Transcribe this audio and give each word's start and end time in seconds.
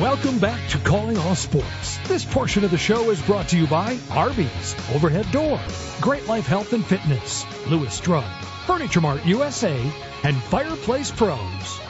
Welcome 0.00 0.38
back 0.38 0.70
to 0.70 0.78
Calling 0.78 1.18
All 1.18 1.34
Sports. 1.34 1.98
This 2.08 2.24
portion 2.24 2.64
of 2.64 2.70
the 2.70 2.78
show 2.78 3.10
is 3.10 3.20
brought 3.20 3.48
to 3.48 3.58
you 3.58 3.66
by 3.66 3.98
Arby's, 4.10 4.74
Overhead 4.94 5.30
Door, 5.32 5.60
Great 6.00 6.26
Life 6.26 6.46
Health 6.46 6.72
and 6.72 6.82
Fitness, 6.82 7.44
Lewis 7.68 8.00
Drug, 8.00 8.24
Furniture 8.66 9.02
Mart 9.02 9.26
USA, 9.26 9.78
and 10.24 10.34
Fireplace 10.44 11.10
Pros. 11.10 11.80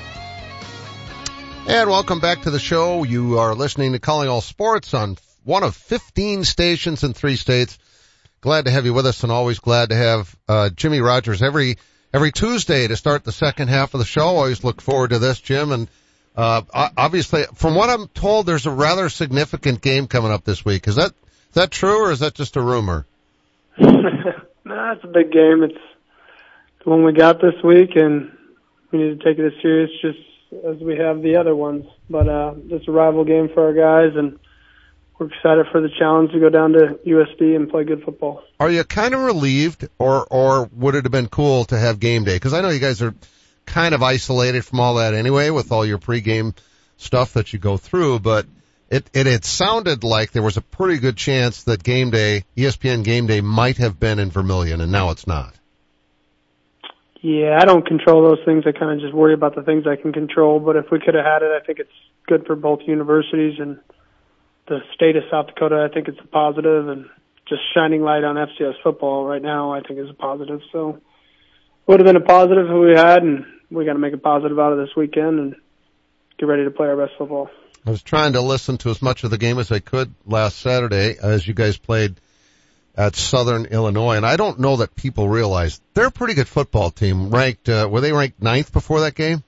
And 1.69 1.89
welcome 1.89 2.19
back 2.19 2.43
to 2.43 2.51
the 2.51 2.59
show. 2.59 3.05
You 3.05 3.39
are 3.39 3.55
listening 3.55 3.93
to 3.93 4.01
Calling 4.01 4.29
All 4.29 4.41
Sports 4.41 4.95
on 4.95 5.17
one 5.45 5.63
of 5.63 5.77
15 5.77 6.43
stations 6.43 7.05
in 7.05 7.13
three 7.13 7.37
states. 7.37 7.79
Glad 8.41 8.65
to 8.65 8.73
have 8.73 8.85
you 8.85 8.95
with 8.95 9.07
us 9.07 9.23
and 9.23 9.31
always 9.31 9.61
glad 9.61 9.91
to 9.91 9.95
have, 9.95 10.37
uh, 10.49 10.71
Jimmy 10.71 11.01
Rogers 11.01 11.41
every, 11.41 11.79
every 12.13 12.33
Tuesday 12.33 12.89
to 12.89 12.97
start 12.97 13.23
the 13.23 13.31
second 13.31 13.69
half 13.69 13.95
of 13.95 14.01
the 14.01 14.05
show. 14.05 14.27
Always 14.27 14.65
look 14.65 14.81
forward 14.81 15.11
to 15.11 15.21
this, 15.21 15.39
Jim. 15.39 15.71
And, 15.71 15.89
uh, 16.37 16.63
obviously 16.97 17.45
from 17.55 17.75
what 17.75 17.91
I'm 17.91 18.09
told, 18.09 18.47
there's 18.47 18.67
a 18.67 18.71
rather 18.71 19.09
significant 19.09 19.81
game 19.81 20.07
coming 20.07 20.33
up 20.33 20.45
this 20.45 20.65
week. 20.65 20.89
Is 20.89 20.97
that, 20.97 21.13
is 21.13 21.55
that 21.55 21.71
true 21.71 22.07
or 22.07 22.11
is 22.11 22.21
that 22.21 22.35
just 22.35 22.57
a 22.57 22.63
rumor? 22.63 23.07
nah, 23.79 24.93
it's 24.93 25.05
a 25.05 25.09
big 25.09 25.31
game. 25.33 25.63
It's 25.63 25.79
the 26.85 26.91
one 26.91 27.05
we 27.05 27.13
got 27.13 27.41
this 27.41 27.63
week 27.63 27.91
and 27.97 28.37
we 28.91 28.99
need 28.99 29.21
to 29.21 29.25
take 29.25 29.39
it 29.39 29.47
as 29.47 29.63
serious 29.63 29.91
just 30.01 30.19
as 30.67 30.77
we 30.79 30.97
have 30.97 31.23
the 31.23 31.37
other 31.37 31.57
ones. 31.57 31.87
But 32.09 32.29
uh, 32.29 32.55
it's 32.69 32.87
a 32.89 32.93
rival 32.93 33.25
game 33.25 33.49
for 33.53 33.67
our 33.67 33.73
guys, 33.73 34.17
and 34.17 34.39
we're 35.19 35.27
excited 35.29 35.67
for 35.73 35.81
the 35.81 35.89
challenge 35.99 36.33
to 36.33 36.41
go 36.41 36.51
down 36.51 36.73
to 36.73 36.99
USD 37.07 37.57
and 37.57 37.69
play 37.69 37.85
good 37.85 38.03
football. 38.05 38.43
Are 38.61 38.71
you 38.71 38.85
kind 38.85 39.15
of 39.15 39.21
relieved, 39.21 39.89
or 39.99 40.27
or 40.31 40.69
would 40.73 40.95
it 40.95 41.05
have 41.05 41.13
been 41.13 41.29
cool 41.29 41.65
to 41.67 41.79
have 41.79 42.01
game 42.01 42.25
day? 42.25 42.37
Because 42.37 42.53
I 42.53 42.61
know 42.61 42.69
you 42.69 42.81
guys 42.81 43.01
are 43.03 43.15
kind 43.67 43.95
of 43.95 44.03
isolated 44.03 44.65
from 44.65 44.81
all 44.81 44.95
that 44.95 45.15
anyway, 45.15 45.51
with 45.51 45.73
all 45.73 45.85
your 45.85 45.99
pregame 45.99 46.57
stuff 46.97 47.35
that 47.35 47.53
you 47.53 47.59
go 47.59 47.77
through, 47.77 48.21
but. 48.21 48.47
It, 48.91 49.09
it 49.15 49.27
it 49.27 49.47
sounded 49.47 50.05
like 50.05 50.33
there 50.33 50.43
was 50.43 50.59
a 50.59 50.61
pretty 50.61 50.99
good 50.99 51.17
chance 51.17 51.63
that 51.63 51.83
game 51.83 52.11
day, 52.11 52.45
ESPN 52.59 53.03
game 53.05 53.27
day 53.27 53.41
might 53.41 53.79
have 53.79 53.99
been 53.99 54.19
in 54.19 54.31
Vermillion 54.31 54.83
and 54.83 54.93
now 54.93 55.09
it's 55.09 55.27
not. 55.27 55.55
Yeah, 57.23 57.57
I 57.61 57.65
don't 57.65 57.87
control 57.87 58.29
those 58.29 58.45
things. 58.45 58.65
I 58.67 58.73
kind 58.73 58.93
of 58.93 59.01
just 59.01 59.15
worry 59.15 59.33
about 59.33 59.55
the 59.55 59.63
things 59.63 59.87
I 59.87 59.95
can 59.95 60.13
control. 60.13 60.59
But 60.59 60.75
if 60.75 60.87
we 60.91 60.99
could 60.99 61.15
have 61.15 61.25
had 61.25 61.43
it, 61.43 61.53
I 61.53 61.65
think 61.65 61.79
it's 61.79 61.89
good 62.27 62.45
for 62.47 62.57
both 62.57 62.81
universities 62.85 63.61
and 63.61 63.79
the 64.67 64.81
state 64.95 65.15
of 65.15 65.23
South 65.31 65.47
Dakota. 65.47 65.87
I 65.89 65.95
think 65.95 66.09
it's 66.09 66.19
a 66.19 66.27
positive, 66.27 66.89
and 66.89 67.07
just 67.49 67.63
shining 67.75 68.03
light 68.03 68.25
on 68.25 68.35
FCS 68.35 68.75
football 68.83 69.25
right 69.25 69.41
now, 69.41 69.73
I 69.73 69.83
think 69.83 70.01
is 70.01 70.11
a 70.11 70.15
positive. 70.15 70.61
So 70.73 71.01
would 71.87 72.01
have 72.01 72.07
been 72.07 72.17
a 72.17 72.21
positive 72.21 72.67
if 72.67 72.75
we 72.75 72.97
had, 72.97 73.23
and 73.23 73.45
we 73.73 73.85
got 73.85 73.95
to 73.95 73.99
make 73.99 74.15
a 74.15 74.19
positive 74.19 74.59
out 74.59 74.73
of 74.73 74.79
this 74.79 74.95
weekend 74.97 75.39
and 75.39 75.57
get 76.39 76.47
ready 76.47 76.65
to 76.65 76.71
play 76.71 76.89
our 76.89 76.97
best 76.97 77.13
football. 77.19 77.51
I 77.87 77.91
was 77.91 78.03
trying 78.03 78.35
to 78.35 78.41
listen 78.41 78.79
to 78.79 78.91
as 78.91 79.03
much 79.03 79.25
of 79.25 79.31
the 79.31 79.39
game 79.39 79.59
as 79.59 79.73
I 79.73 79.81
could 79.81 80.15
last 80.25 80.59
Saturday 80.59 81.17
as 81.21 81.47
you 81.47 81.55
guys 81.55 81.77
played 81.77 82.15
at 82.97 83.17
Southern 83.17 83.67
Illinois, 83.67 84.17
and 84.17 84.27
I 84.27 84.37
don't 84.37 84.61
know 84.61 84.77
that 84.77 84.95
people 84.95 85.29
realize 85.29 85.81
they're 85.95 86.07
a 86.07 86.13
pretty 86.13 86.35
good 86.35 86.47
football 86.49 86.91
team. 86.91 87.31
Ranked, 87.31 87.69
uh, 87.69 87.89
were 87.91 88.01
they 88.01 88.13
ranked 88.13 88.43
ninth 88.43 88.73
before 88.73 89.01
that 89.01 89.15
game? 89.15 89.43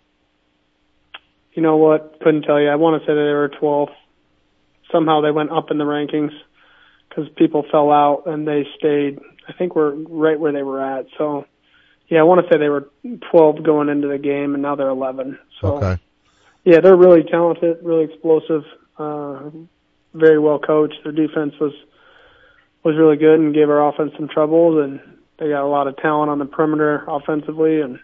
You 1.52 1.62
know 1.62 1.76
what? 1.76 2.18
Couldn't 2.20 2.42
tell 2.42 2.60
you. 2.60 2.68
I 2.68 2.76
want 2.76 3.00
to 3.00 3.06
say 3.06 3.12
that 3.12 3.14
they 3.14 3.20
were 3.20 3.50
12th. 3.60 3.94
Somehow 4.90 5.20
they 5.20 5.30
went 5.30 5.52
up 5.52 5.70
in 5.70 5.78
the 5.78 5.84
rankings 5.84 6.32
because 7.08 7.30
people 7.36 7.64
fell 7.70 7.92
out 7.92 8.24
and 8.26 8.48
they 8.48 8.66
stayed. 8.78 9.20
I 9.46 9.52
think 9.52 9.76
we're 9.76 9.94
right 9.94 10.40
where 10.40 10.52
they 10.52 10.62
were 10.62 10.82
at. 10.82 11.06
So, 11.18 11.46
yeah, 12.08 12.20
I 12.20 12.22
want 12.24 12.46
to 12.46 12.52
say 12.52 12.58
they 12.58 12.68
were 12.68 12.88
12 13.30 13.62
going 13.62 13.88
into 13.88 14.08
the 14.08 14.18
game, 14.18 14.54
and 14.54 14.62
now 14.62 14.74
they're 14.74 14.88
11. 14.88 15.38
So, 15.60 15.76
okay. 15.78 16.00
yeah, 16.64 16.80
they're 16.80 16.96
really 16.96 17.22
talented, 17.22 17.78
really 17.82 18.04
explosive, 18.04 18.64
uh, 18.98 19.50
very 20.12 20.38
well 20.38 20.58
coached. 20.58 20.98
Their 21.02 21.12
defense 21.12 21.54
was 21.60 21.72
was 22.82 22.96
really 22.98 23.16
good 23.16 23.40
and 23.40 23.54
gave 23.54 23.70
our 23.70 23.88
offense 23.88 24.12
some 24.16 24.28
troubles. 24.28 24.84
And 24.84 25.00
they 25.38 25.48
got 25.48 25.64
a 25.64 25.66
lot 25.66 25.88
of 25.88 25.96
talent 25.96 26.30
on 26.30 26.38
the 26.38 26.44
perimeter 26.44 27.04
offensively, 27.08 27.80
and 27.80 27.98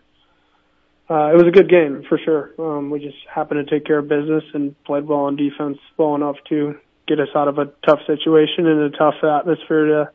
uh, 1.09 1.33
it 1.33 1.37
was 1.37 1.47
a 1.47 1.51
good 1.51 1.69
game 1.69 2.05
for 2.09 2.19
sure. 2.19 2.55
Um, 2.59 2.91
we 2.91 3.01
just 3.01 3.19
happened 3.33 3.67
to 3.67 3.71
take 3.71 3.87
care 3.87 3.99
of 3.99 4.09
business 4.09 4.45
and 4.55 4.75
played 4.85 5.07
well 5.07 5.21
on 5.21 5.37
defense, 5.37 5.79
well 5.97 6.15
enough 6.15 6.37
to 6.49 6.79
get 7.07 7.21
us 7.21 7.29
out 7.35 7.49
of 7.49 7.59
a 7.59 7.67
tough 7.87 8.01
situation 8.07 8.67
and 8.67 8.95
a 8.95 8.97
tough 8.97 9.15
atmosphere 9.23 9.87
to 9.87 10.11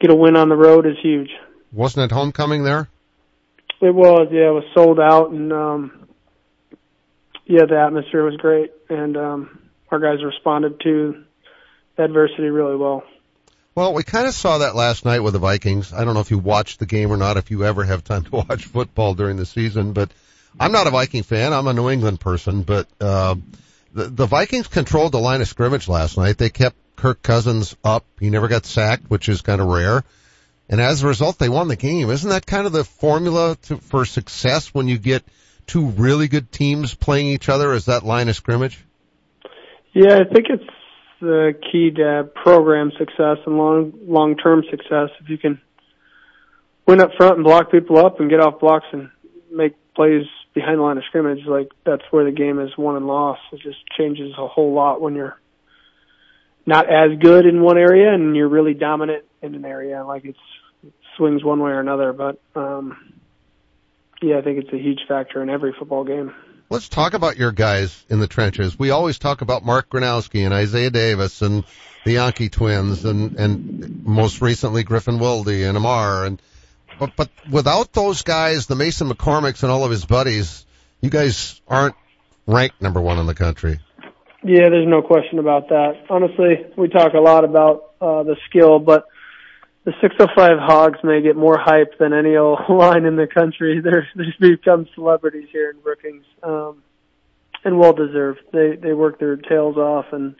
get 0.00 0.10
a 0.10 0.14
win 0.14 0.36
on 0.36 0.48
the 0.48 0.56
road 0.56 0.86
is 0.86 0.96
huge. 1.02 1.30
Wasn't 1.74 2.04
it 2.04 2.14
homecoming 2.14 2.62
there? 2.62 2.88
It 3.80 3.94
was, 3.94 4.28
yeah. 4.30 4.48
It 4.48 4.52
was 4.52 4.64
sold 4.74 5.00
out, 5.00 5.30
and 5.30 5.52
um, 5.52 6.08
yeah, 7.46 7.66
the 7.66 7.78
atmosphere 7.78 8.24
was 8.24 8.36
great, 8.36 8.70
and 8.88 9.16
um, 9.16 9.58
our 9.90 9.98
guys 9.98 10.24
responded 10.24 10.80
to 10.80 11.24
adversity 11.98 12.48
really 12.48 12.76
well. 12.76 13.02
Well, 13.74 13.92
we 13.92 14.04
kind 14.04 14.28
of 14.28 14.34
saw 14.34 14.58
that 14.58 14.76
last 14.76 15.04
night 15.04 15.20
with 15.20 15.32
the 15.32 15.40
Vikings. 15.40 15.92
I 15.92 16.04
don't 16.04 16.14
know 16.14 16.20
if 16.20 16.30
you 16.30 16.38
watched 16.38 16.78
the 16.78 16.86
game 16.86 17.10
or 17.10 17.16
not, 17.16 17.36
if 17.36 17.50
you 17.50 17.64
ever 17.64 17.82
have 17.82 18.04
time 18.04 18.22
to 18.24 18.30
watch 18.48 18.66
football 18.66 19.14
during 19.14 19.36
the 19.36 19.46
season, 19.46 19.92
but 19.92 20.12
I'm 20.58 20.70
not 20.70 20.86
a 20.86 20.90
Viking 20.90 21.24
fan. 21.24 21.52
I'm 21.52 21.66
a 21.66 21.72
New 21.72 21.90
England 21.90 22.20
person, 22.20 22.62
but, 22.62 22.86
uh, 23.00 23.34
the, 23.92 24.04
the 24.04 24.26
Vikings 24.26 24.68
controlled 24.68 25.12
the 25.12 25.20
line 25.20 25.40
of 25.40 25.48
scrimmage 25.48 25.88
last 25.88 26.16
night. 26.16 26.38
They 26.38 26.50
kept 26.50 26.76
Kirk 26.96 27.22
Cousins 27.22 27.76
up. 27.84 28.04
He 28.18 28.30
never 28.30 28.48
got 28.48 28.64
sacked, 28.64 29.08
which 29.08 29.28
is 29.28 29.40
kind 29.40 29.60
of 29.60 29.68
rare. 29.68 30.04
And 30.68 30.80
as 30.80 31.02
a 31.02 31.06
result, 31.06 31.38
they 31.38 31.48
won 31.48 31.68
the 31.68 31.76
game. 31.76 32.10
Isn't 32.10 32.30
that 32.30 32.46
kind 32.46 32.66
of 32.66 32.72
the 32.72 32.84
formula 32.84 33.56
to, 33.64 33.76
for 33.76 34.04
success 34.04 34.72
when 34.72 34.88
you 34.88 34.98
get 34.98 35.24
two 35.66 35.86
really 35.86 36.28
good 36.28 36.50
teams 36.50 36.94
playing 36.94 37.26
each 37.26 37.48
other? 37.48 37.72
Is 37.72 37.86
that 37.86 38.04
line 38.04 38.28
of 38.28 38.36
scrimmage? 38.36 38.82
Yeah, 39.92 40.14
I 40.14 40.24
think 40.24 40.46
it's 40.48 40.64
the 41.20 41.54
key 41.70 41.90
to 41.92 42.28
program 42.34 42.92
success 42.98 43.38
and 43.46 43.56
long 43.56 43.92
long 44.06 44.36
term 44.36 44.64
success. 44.70 45.10
If 45.20 45.28
you 45.28 45.38
can 45.38 45.60
win 46.86 47.00
up 47.00 47.10
front 47.16 47.36
and 47.36 47.44
block 47.44 47.70
people 47.70 47.98
up 47.98 48.20
and 48.20 48.30
get 48.30 48.40
off 48.40 48.60
blocks 48.60 48.86
and 48.92 49.10
make 49.52 49.74
plays 49.94 50.24
behind 50.54 50.78
the 50.78 50.82
line 50.82 50.98
of 50.98 51.04
scrimmage, 51.04 51.46
like 51.46 51.70
that's 51.84 52.02
where 52.10 52.24
the 52.24 52.32
game 52.32 52.58
is 52.58 52.76
won 52.76 52.96
and 52.96 53.06
lost. 53.06 53.40
It 53.52 53.60
just 53.60 53.78
changes 53.96 54.32
a 54.38 54.48
whole 54.48 54.72
lot 54.72 55.00
when 55.00 55.14
you're 55.14 55.38
not 56.66 56.86
as 56.90 57.18
good 57.18 57.46
in 57.46 57.60
one 57.60 57.78
area 57.78 58.12
and 58.12 58.34
you're 58.34 58.48
really 58.48 58.74
dominant 58.74 59.24
in 59.42 59.54
an 59.54 59.64
area. 59.64 60.04
Like 60.04 60.24
it's 60.24 60.38
it 60.82 60.92
swings 61.16 61.44
one 61.44 61.60
way 61.60 61.70
or 61.70 61.80
another, 61.80 62.12
but 62.12 62.40
um 62.54 63.14
yeah, 64.22 64.38
I 64.38 64.42
think 64.42 64.58
it's 64.58 64.72
a 64.72 64.78
huge 64.78 65.00
factor 65.06 65.42
in 65.42 65.50
every 65.50 65.74
football 65.78 66.04
game. 66.04 66.32
Let's 66.70 66.88
talk 66.88 67.12
about 67.12 67.36
your 67.36 67.52
guys 67.52 68.04
in 68.08 68.20
the 68.20 68.26
trenches. 68.26 68.78
We 68.78 68.90
always 68.90 69.18
talk 69.18 69.42
about 69.42 69.64
Mark 69.64 69.90
Gronowski 69.90 70.44
and 70.44 70.54
Isaiah 70.54 70.90
Davis 70.90 71.42
and 71.42 71.64
the 72.04 72.16
Janke 72.16 72.50
twins 72.50 73.04
and, 73.04 73.36
and 73.36 74.04
most 74.04 74.40
recently 74.40 74.82
Griffin 74.82 75.18
Wilde 75.18 75.48
and 75.48 75.76
Amar 75.76 76.24
and, 76.24 76.40
but, 76.98 77.16
but 77.16 77.28
without 77.50 77.92
those 77.92 78.22
guys, 78.22 78.66
the 78.66 78.76
Mason 78.76 79.08
McCormicks 79.08 79.62
and 79.62 79.70
all 79.70 79.84
of 79.84 79.90
his 79.90 80.04
buddies, 80.04 80.64
you 81.00 81.10
guys 81.10 81.60
aren't 81.66 81.96
ranked 82.46 82.80
number 82.80 83.00
one 83.00 83.18
in 83.18 83.26
the 83.26 83.34
country. 83.34 83.80
Yeah, 84.44 84.68
there's 84.68 84.86
no 84.86 85.00
question 85.00 85.38
about 85.38 85.70
that. 85.70 86.04
Honestly, 86.10 86.66
we 86.76 86.88
talk 86.88 87.14
a 87.14 87.20
lot 87.20 87.44
about, 87.44 87.92
uh, 88.00 88.22
the 88.24 88.36
skill, 88.48 88.78
but 88.78 89.06
the 89.84 89.92
605 90.00 90.58
Hogs 90.58 90.98
may 91.02 91.22
get 91.22 91.36
more 91.36 91.58
hype 91.58 91.98
than 91.98 92.12
any 92.12 92.36
old 92.36 92.60
line 92.68 93.04
in 93.04 93.16
the 93.16 93.26
country. 93.26 93.80
They're 93.80 94.08
they've 94.14 94.58
become 94.58 94.86
celebrities 94.94 95.48
here 95.52 95.70
in 95.70 95.80
Brookings, 95.80 96.24
um, 96.42 96.82
and 97.64 97.78
well 97.78 97.92
deserved. 97.92 98.40
They 98.52 98.76
they 98.76 98.92
work 98.92 99.18
their 99.18 99.36
tails 99.36 99.76
off 99.76 100.06
and 100.12 100.34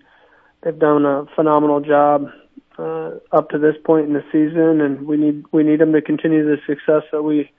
they've 0.63 0.79
done 0.79 1.05
a 1.05 1.27
phenomenal 1.37 1.81
job 1.81 2.29
uh, 2.79 3.11
up 3.33 3.51
to 3.51 3.59
this 3.59 3.77
point 3.85 4.07
in 4.07 4.15
the 4.15 4.25
season, 4.33 4.81
and 4.81 5.07
we 5.07 5.17
need 5.17 5.45
we 5.53 5.63
need 5.63 5.81
them 5.81 5.93
to 5.93 6.01
continue 6.01 6.45
the 6.45 6.57
success 6.67 7.03
that 7.13 7.23
we 7.23 7.51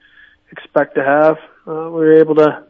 expect 0.50 0.96
to 0.96 1.04
have. 1.04 1.36
Uh, 1.66 1.90
we 1.90 2.00
were 2.00 2.20
able 2.20 2.34
to 2.34 2.64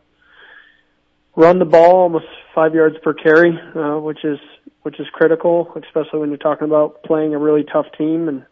run 1.37 1.59
the 1.59 1.65
ball 1.65 1.97
almost 1.97 2.27
five 2.55 2.75
yards 2.75 2.97
per 3.03 3.15
carry, 3.15 3.57
uh, 3.77 4.01
which 4.01 4.25
is 4.25 4.39
which 4.83 4.99
is 4.99 5.07
critical, 5.13 5.73
especially 5.85 6.21
when 6.21 6.31
you're 6.31 6.39
talking 6.39 6.67
about 6.67 7.03
playing 7.03 7.35
a 7.35 7.39
really 7.39 7.65
tough 7.65 7.87
team 7.99 8.29
and 8.29 8.47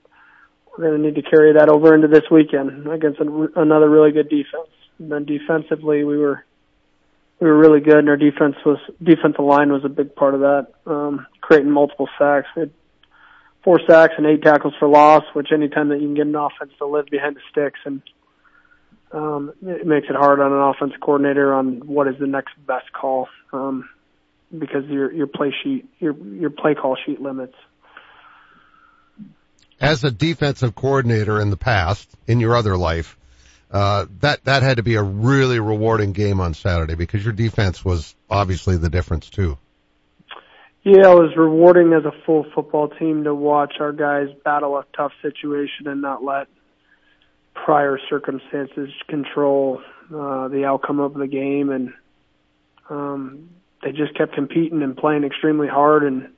we're 0.77 0.89
going 0.89 1.01
to 1.01 1.07
need 1.09 1.15
to 1.15 1.23
carry 1.23 1.53
that 1.53 1.69
over 1.69 1.95
into 1.95 2.09
this 2.09 2.25
weekend 2.31 2.89
against 2.89 3.21
a, 3.21 3.49
another 3.57 3.89
really 3.89 4.11
good 4.11 4.29
defense. 4.29 4.69
And 4.99 5.11
then 5.11 5.25
defensively, 5.25 6.05
we 6.05 6.19
were 6.19 6.45
we 7.41 7.49
were 7.49 7.57
really 7.57 7.81
good, 7.81 7.99
and 7.99 8.09
our 8.09 8.17
defense 8.17 8.57
was 8.65 8.79
defensive 9.03 9.45
line 9.45 9.73
was 9.73 9.85
a 9.85 9.89
big 9.89 10.15
part 10.15 10.35
of 10.35 10.41
that, 10.41 10.69
um, 10.87 11.27
creating 11.41 11.71
multiple 11.71 12.09
sacks. 12.19 12.47
Had 12.55 12.71
four 13.63 13.81
sacks 13.89 14.15
and 14.17 14.27
eight 14.27 14.43
tackles 14.43 14.75
for 14.79 14.89
loss, 14.89 15.25
which 15.33 15.53
anytime 15.53 15.89
that 15.89 16.01
you 16.01 16.07
can 16.07 16.15
get 16.15 16.27
an 16.27 16.37
offense 16.37 16.73
to 16.79 16.87
live 16.87 17.07
behind 17.07 17.37
the 17.37 17.41
sticks, 17.51 17.81
and 17.85 18.03
um, 19.15 19.53
it 19.63 19.87
makes 19.87 20.09
it 20.11 20.17
hard 20.17 20.41
on 20.41 20.53
an 20.53 20.61
offense 20.61 20.93
coordinator 21.01 21.55
on 21.55 21.87
what 21.87 22.09
is 22.09 22.15
the 22.19 22.27
next 22.27 22.55
best 22.67 22.93
call, 22.93 23.29
um, 23.53 23.89
because 24.57 24.85
your 24.87 25.13
your 25.13 25.27
play 25.27 25.55
sheet 25.63 25.89
your 25.99 26.15
your 26.17 26.51
play 26.51 26.75
call 26.75 26.97
sheet 27.07 27.21
limits 27.21 27.55
as 29.81 30.05
a 30.05 30.11
defensive 30.11 30.75
coordinator 30.75 31.41
in 31.41 31.51
the 31.51 31.57
past, 31.57 32.09
in 32.27 32.41
your 32.41 32.57
other 32.57 32.77
life, 32.77 33.17
uh, 33.71 34.07
that 34.21 34.45
that 34.45 34.63
had 34.63 34.77
to 34.77 34.83
be 34.83 34.95
a 34.95 35.03
really 35.03 35.59
rewarding 35.59 36.13
game 36.13 36.41
on 36.41 36.55
Saturday 36.55 36.95
because 36.95 37.25
your 37.25 37.33
defense 37.33 37.85
was 37.85 38.15
obviously 38.31 38.77
the 38.77 38.89
difference 38.89 39.29
too. 39.31 39.59
Yeah, 40.85 41.13
it 41.13 41.15
was 41.15 41.35
rewarding 41.37 41.93
as 41.95 42.05
a 42.05 42.13
full 42.27 42.45
football 42.55 42.89
team 42.89 43.25
to 43.25 43.35
watch 43.35 43.75
our 43.81 43.93
guys 43.93 44.29
battle 44.45 44.77
a 44.77 44.85
tough 44.95 45.13
situation 45.23 45.87
and 45.87 46.03
not 46.03 46.23
let 46.23 46.47
prior 47.55 47.99
circumstances 48.09 48.91
control 49.09 49.81
uh, 50.15 50.49
the 50.49 50.65
outcome 50.67 51.01
of 51.01 51.15
the 51.15 51.27
game. 51.27 51.71
And 51.71 51.93
um, 52.91 53.51
they 53.83 53.93
just 53.93 54.17
kept 54.17 54.35
competing 54.35 54.83
and 54.83 54.97
playing 54.97 55.25
extremely 55.25 55.69
hard. 55.69 56.05
And 56.05 56.29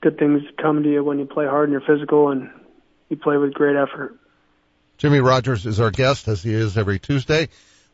good 0.00 0.18
things 0.18 0.42
come 0.60 0.82
to 0.82 0.90
you 0.90 1.04
when 1.04 1.18
you 1.18 1.26
play 1.26 1.46
hard 1.46 1.68
and 1.68 1.72
you're 1.72 1.96
physical 1.96 2.30
and 2.30 2.50
you 3.08 3.16
play 3.16 3.36
with 3.36 3.54
great 3.54 3.76
effort. 3.76 4.18
Jimmy 4.98 5.20
Rogers 5.20 5.66
is 5.66 5.78
our 5.78 5.90
guest, 5.90 6.26
as 6.26 6.42
he 6.42 6.54
is 6.54 6.78
every 6.78 6.98
Tuesday. 6.98 7.48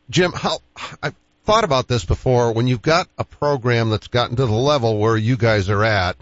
Jim, 0.09 0.31
how 0.31 0.59
I 1.01 1.11
thought 1.43 1.63
about 1.63 1.87
this 1.87 2.05
before. 2.05 2.53
When 2.53 2.67
you've 2.67 2.81
got 2.81 3.07
a 3.17 3.23
program 3.23 3.89
that's 3.89 4.07
gotten 4.07 4.35
to 4.37 4.45
the 4.45 4.51
level 4.51 4.97
where 4.97 5.17
you 5.17 5.35
guys 5.35 5.69
are 5.69 5.83
at, 5.83 6.15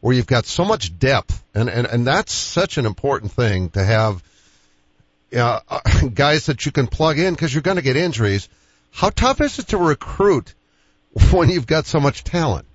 where 0.00 0.14
you've 0.14 0.26
got 0.26 0.46
so 0.46 0.64
much 0.64 0.98
depth, 0.98 1.42
and 1.54 1.68
and 1.68 1.86
and 1.86 2.06
that's 2.06 2.32
such 2.32 2.78
an 2.78 2.86
important 2.86 3.32
thing 3.32 3.70
to 3.70 3.84
have. 3.84 4.22
Uh, 5.34 5.60
guys 6.14 6.46
that 6.46 6.66
you 6.66 6.72
can 6.72 6.86
plug 6.86 7.18
in 7.18 7.34
because 7.34 7.52
you're 7.52 7.62
going 7.62 7.76
to 7.76 7.82
get 7.82 7.96
injuries. 7.96 8.48
How 8.90 9.10
tough 9.10 9.40
is 9.40 9.58
it 9.58 9.68
to 9.68 9.78
recruit 9.78 10.54
when 11.30 11.48
you've 11.48 11.66
got 11.66 11.86
so 11.86 12.00
much 12.00 12.24
talent? 12.24 12.66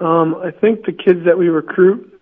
Um, 0.00 0.34
I 0.34 0.50
think 0.50 0.84
the 0.84 0.92
kids 0.92 1.24
that 1.24 1.38
we 1.38 1.48
recruit 1.48 2.20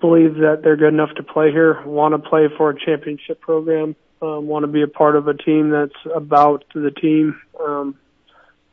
believe 0.00 0.34
that 0.36 0.60
they're 0.62 0.76
good 0.76 0.94
enough 0.94 1.14
to 1.16 1.22
play 1.22 1.50
here, 1.50 1.82
want 1.84 2.14
to 2.14 2.28
play 2.28 2.46
for 2.56 2.70
a 2.70 2.78
championship 2.78 3.40
program, 3.40 3.96
um, 4.22 4.46
want 4.46 4.62
to 4.62 4.68
be 4.68 4.82
a 4.82 4.88
part 4.88 5.16
of 5.16 5.26
a 5.26 5.34
team 5.34 5.70
that's 5.70 6.14
about 6.14 6.64
the 6.74 6.90
team. 6.90 7.40
Um, 7.60 7.96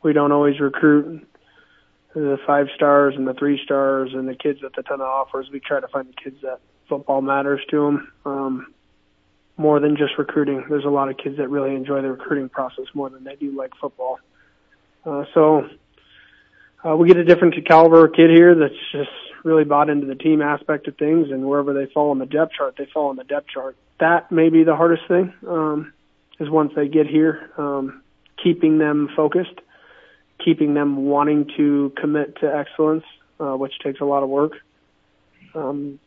we 0.02 0.12
don't 0.12 0.30
always 0.30 0.60
recruit 0.60 1.26
the 2.14 2.38
five 2.46 2.68
stars 2.74 3.14
and 3.16 3.26
the 3.26 3.34
three 3.34 3.60
stars 3.64 4.10
and 4.12 4.28
the 4.28 4.34
kids 4.34 4.62
with 4.62 4.76
a 4.78 4.82
ton 4.82 5.00
of 5.00 5.06
offers. 5.06 5.48
We 5.52 5.60
try 5.60 5.80
to 5.80 5.88
find 5.88 6.08
the 6.08 6.12
kids 6.12 6.36
that 6.42 6.60
football 6.88 7.22
matters 7.22 7.60
to 7.70 7.84
them 7.84 8.12
um, 8.24 8.74
more 9.56 9.80
than 9.80 9.96
just 9.96 10.18
recruiting. 10.18 10.64
There's 10.68 10.84
a 10.84 10.90
lot 10.90 11.08
of 11.08 11.16
kids 11.16 11.38
that 11.38 11.48
really 11.48 11.74
enjoy 11.74 12.02
the 12.02 12.10
recruiting 12.10 12.48
process 12.48 12.86
more 12.94 13.10
than 13.10 13.24
they 13.24 13.36
do 13.36 13.56
like 13.56 13.72
football. 13.80 14.18
Uh, 15.04 15.24
so 15.34 15.68
uh, 16.84 16.96
we 16.96 17.08
get 17.08 17.16
a 17.16 17.24
different 17.24 17.54
caliber 17.66 18.08
kid 18.08 18.30
here 18.30 18.54
that's 18.54 18.74
just 18.92 19.10
really 19.44 19.64
bought 19.64 19.88
into 19.88 20.06
the 20.06 20.14
team 20.14 20.42
aspect 20.42 20.88
of 20.88 20.96
things, 20.96 21.30
and 21.30 21.44
wherever 21.44 21.72
they 21.72 21.86
fall 21.92 22.10
on 22.10 22.18
the 22.18 22.26
depth 22.26 22.52
chart, 22.52 22.74
they 22.76 22.86
fall 22.92 23.08
on 23.10 23.16
the 23.16 23.24
depth 23.24 23.48
chart. 23.48 23.76
That 24.00 24.30
may 24.30 24.50
be 24.50 24.64
the 24.64 24.76
hardest 24.76 25.06
thing 25.08 25.32
um, 25.46 25.92
is 26.40 26.50
once 26.50 26.72
they 26.74 26.88
get 26.88 27.06
here, 27.06 27.50
um, 27.56 28.02
keeping 28.42 28.78
them 28.78 29.08
focused, 29.16 29.58
keeping 30.44 30.74
them 30.74 31.06
wanting 31.06 31.50
to 31.56 31.92
commit 31.96 32.40
to 32.40 32.54
excellence, 32.54 33.04
uh, 33.40 33.56
which 33.56 33.78
takes 33.78 34.00
a 34.00 34.04
lot 34.04 34.22
of 34.22 34.28
work. 34.28 34.52
Um, 35.54 35.98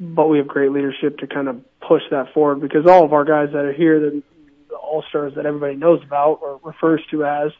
but 0.00 0.28
we 0.28 0.38
have 0.38 0.48
great 0.48 0.72
leadership 0.72 1.18
to 1.18 1.26
kind 1.26 1.46
of 1.46 1.60
push 1.86 2.02
that 2.10 2.32
forward 2.32 2.60
because 2.60 2.86
all 2.86 3.04
of 3.04 3.12
our 3.12 3.24
guys 3.24 3.52
that 3.52 3.64
are 3.64 3.72
here, 3.72 4.00
the, 4.00 4.22
the 4.70 4.74
all 4.74 5.04
stars 5.08 5.34
that 5.34 5.44
everybody 5.44 5.76
knows 5.76 6.02
about 6.02 6.40
or 6.42 6.58
refers 6.64 7.02
to 7.10 7.26
as, 7.26 7.52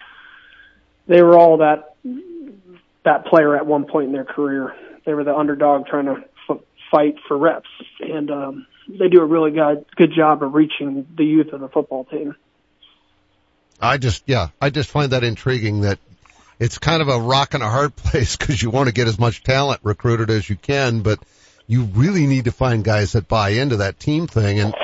they 1.06 1.22
were 1.22 1.36
all 1.36 1.58
that 1.58 1.94
that 3.04 3.26
player 3.26 3.56
at 3.56 3.66
one 3.66 3.84
point 3.84 4.06
in 4.06 4.12
their 4.12 4.24
career. 4.24 4.74
They 5.04 5.12
were 5.12 5.24
the 5.24 5.36
underdog 5.36 5.86
trying 5.86 6.06
to 6.06 6.24
f- 6.48 6.60
fight 6.90 7.16
for 7.28 7.36
reps, 7.36 7.68
and 8.00 8.30
um, 8.30 8.66
they 8.88 9.08
do 9.08 9.20
a 9.20 9.24
really 9.24 9.50
good 9.50 9.84
good 9.96 10.12
job 10.14 10.42
of 10.42 10.54
reaching 10.54 11.06
the 11.16 11.24
youth 11.24 11.52
of 11.52 11.60
the 11.60 11.68
football 11.68 12.04
team. 12.04 12.36
I 13.82 13.98
just, 13.98 14.22
yeah, 14.26 14.48
I 14.60 14.70
just 14.70 14.90
find 14.90 15.12
that 15.12 15.24
intriguing 15.24 15.82
that 15.82 15.98
it's 16.58 16.76
kind 16.76 17.00
of 17.00 17.08
a 17.08 17.18
rock 17.18 17.54
and 17.54 17.62
a 17.62 17.68
hard 17.68 17.96
place 17.96 18.36
because 18.36 18.62
you 18.62 18.70
want 18.70 18.88
to 18.88 18.94
get 18.94 19.08
as 19.08 19.18
much 19.18 19.42
talent 19.42 19.80
recruited 19.82 20.30
as 20.30 20.48
you 20.48 20.56
can, 20.56 21.00
but 21.00 21.18
you 21.70 21.84
really 21.84 22.26
need 22.26 22.46
to 22.46 22.50
find 22.50 22.82
guys 22.82 23.12
that 23.12 23.28
buy 23.28 23.50
into 23.50 23.76
that 23.76 24.00
team 24.00 24.26
thing. 24.26 24.58
And 24.58 24.74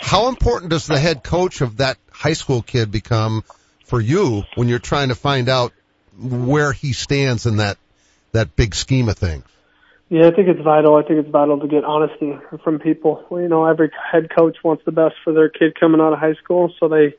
how 0.00 0.28
important 0.28 0.72
does 0.72 0.88
the 0.88 0.98
head 0.98 1.22
coach 1.22 1.60
of 1.60 1.76
that 1.76 1.98
high 2.10 2.32
school 2.32 2.62
kid 2.62 2.90
become 2.90 3.44
for 3.84 4.00
you 4.00 4.42
when 4.56 4.66
you're 4.66 4.80
trying 4.80 5.10
to 5.10 5.14
find 5.14 5.48
out 5.48 5.72
where 6.20 6.72
he 6.72 6.94
stands 6.94 7.46
in 7.46 7.58
that 7.58 7.78
that 8.32 8.56
big 8.56 8.74
scheme 8.74 9.08
of 9.08 9.16
things? 9.16 9.44
Yeah, 10.08 10.26
I 10.26 10.32
think 10.32 10.48
it's 10.48 10.60
vital. 10.60 10.96
I 10.96 11.04
think 11.04 11.20
it's 11.20 11.30
vital 11.30 11.60
to 11.60 11.68
get 11.68 11.84
honesty 11.84 12.36
from 12.64 12.80
people. 12.80 13.24
You 13.30 13.46
know, 13.46 13.64
every 13.64 13.92
head 14.10 14.28
coach 14.36 14.56
wants 14.64 14.84
the 14.84 14.90
best 14.90 15.14
for 15.22 15.32
their 15.32 15.48
kid 15.48 15.78
coming 15.78 16.00
out 16.00 16.12
of 16.12 16.18
high 16.18 16.34
school, 16.42 16.74
so 16.80 16.88
they 16.88 17.14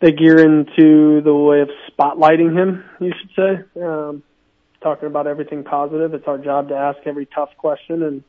they 0.00 0.12
gear 0.12 0.38
into 0.38 1.20
the 1.20 1.34
way 1.34 1.60
of 1.60 1.68
spotlighting 1.92 2.56
him. 2.56 2.82
You 2.98 3.12
should 3.20 3.30
say, 3.36 3.82
um, 3.82 4.22
talking 4.86 5.08
about 5.08 5.26
everything 5.26 5.64
positive. 5.64 6.14
It's 6.14 6.28
our 6.28 6.38
job 6.38 6.68
to 6.68 6.76
ask 6.76 6.98
every 7.06 7.26
tough 7.26 7.50
question, 7.58 8.04
and 8.04 8.22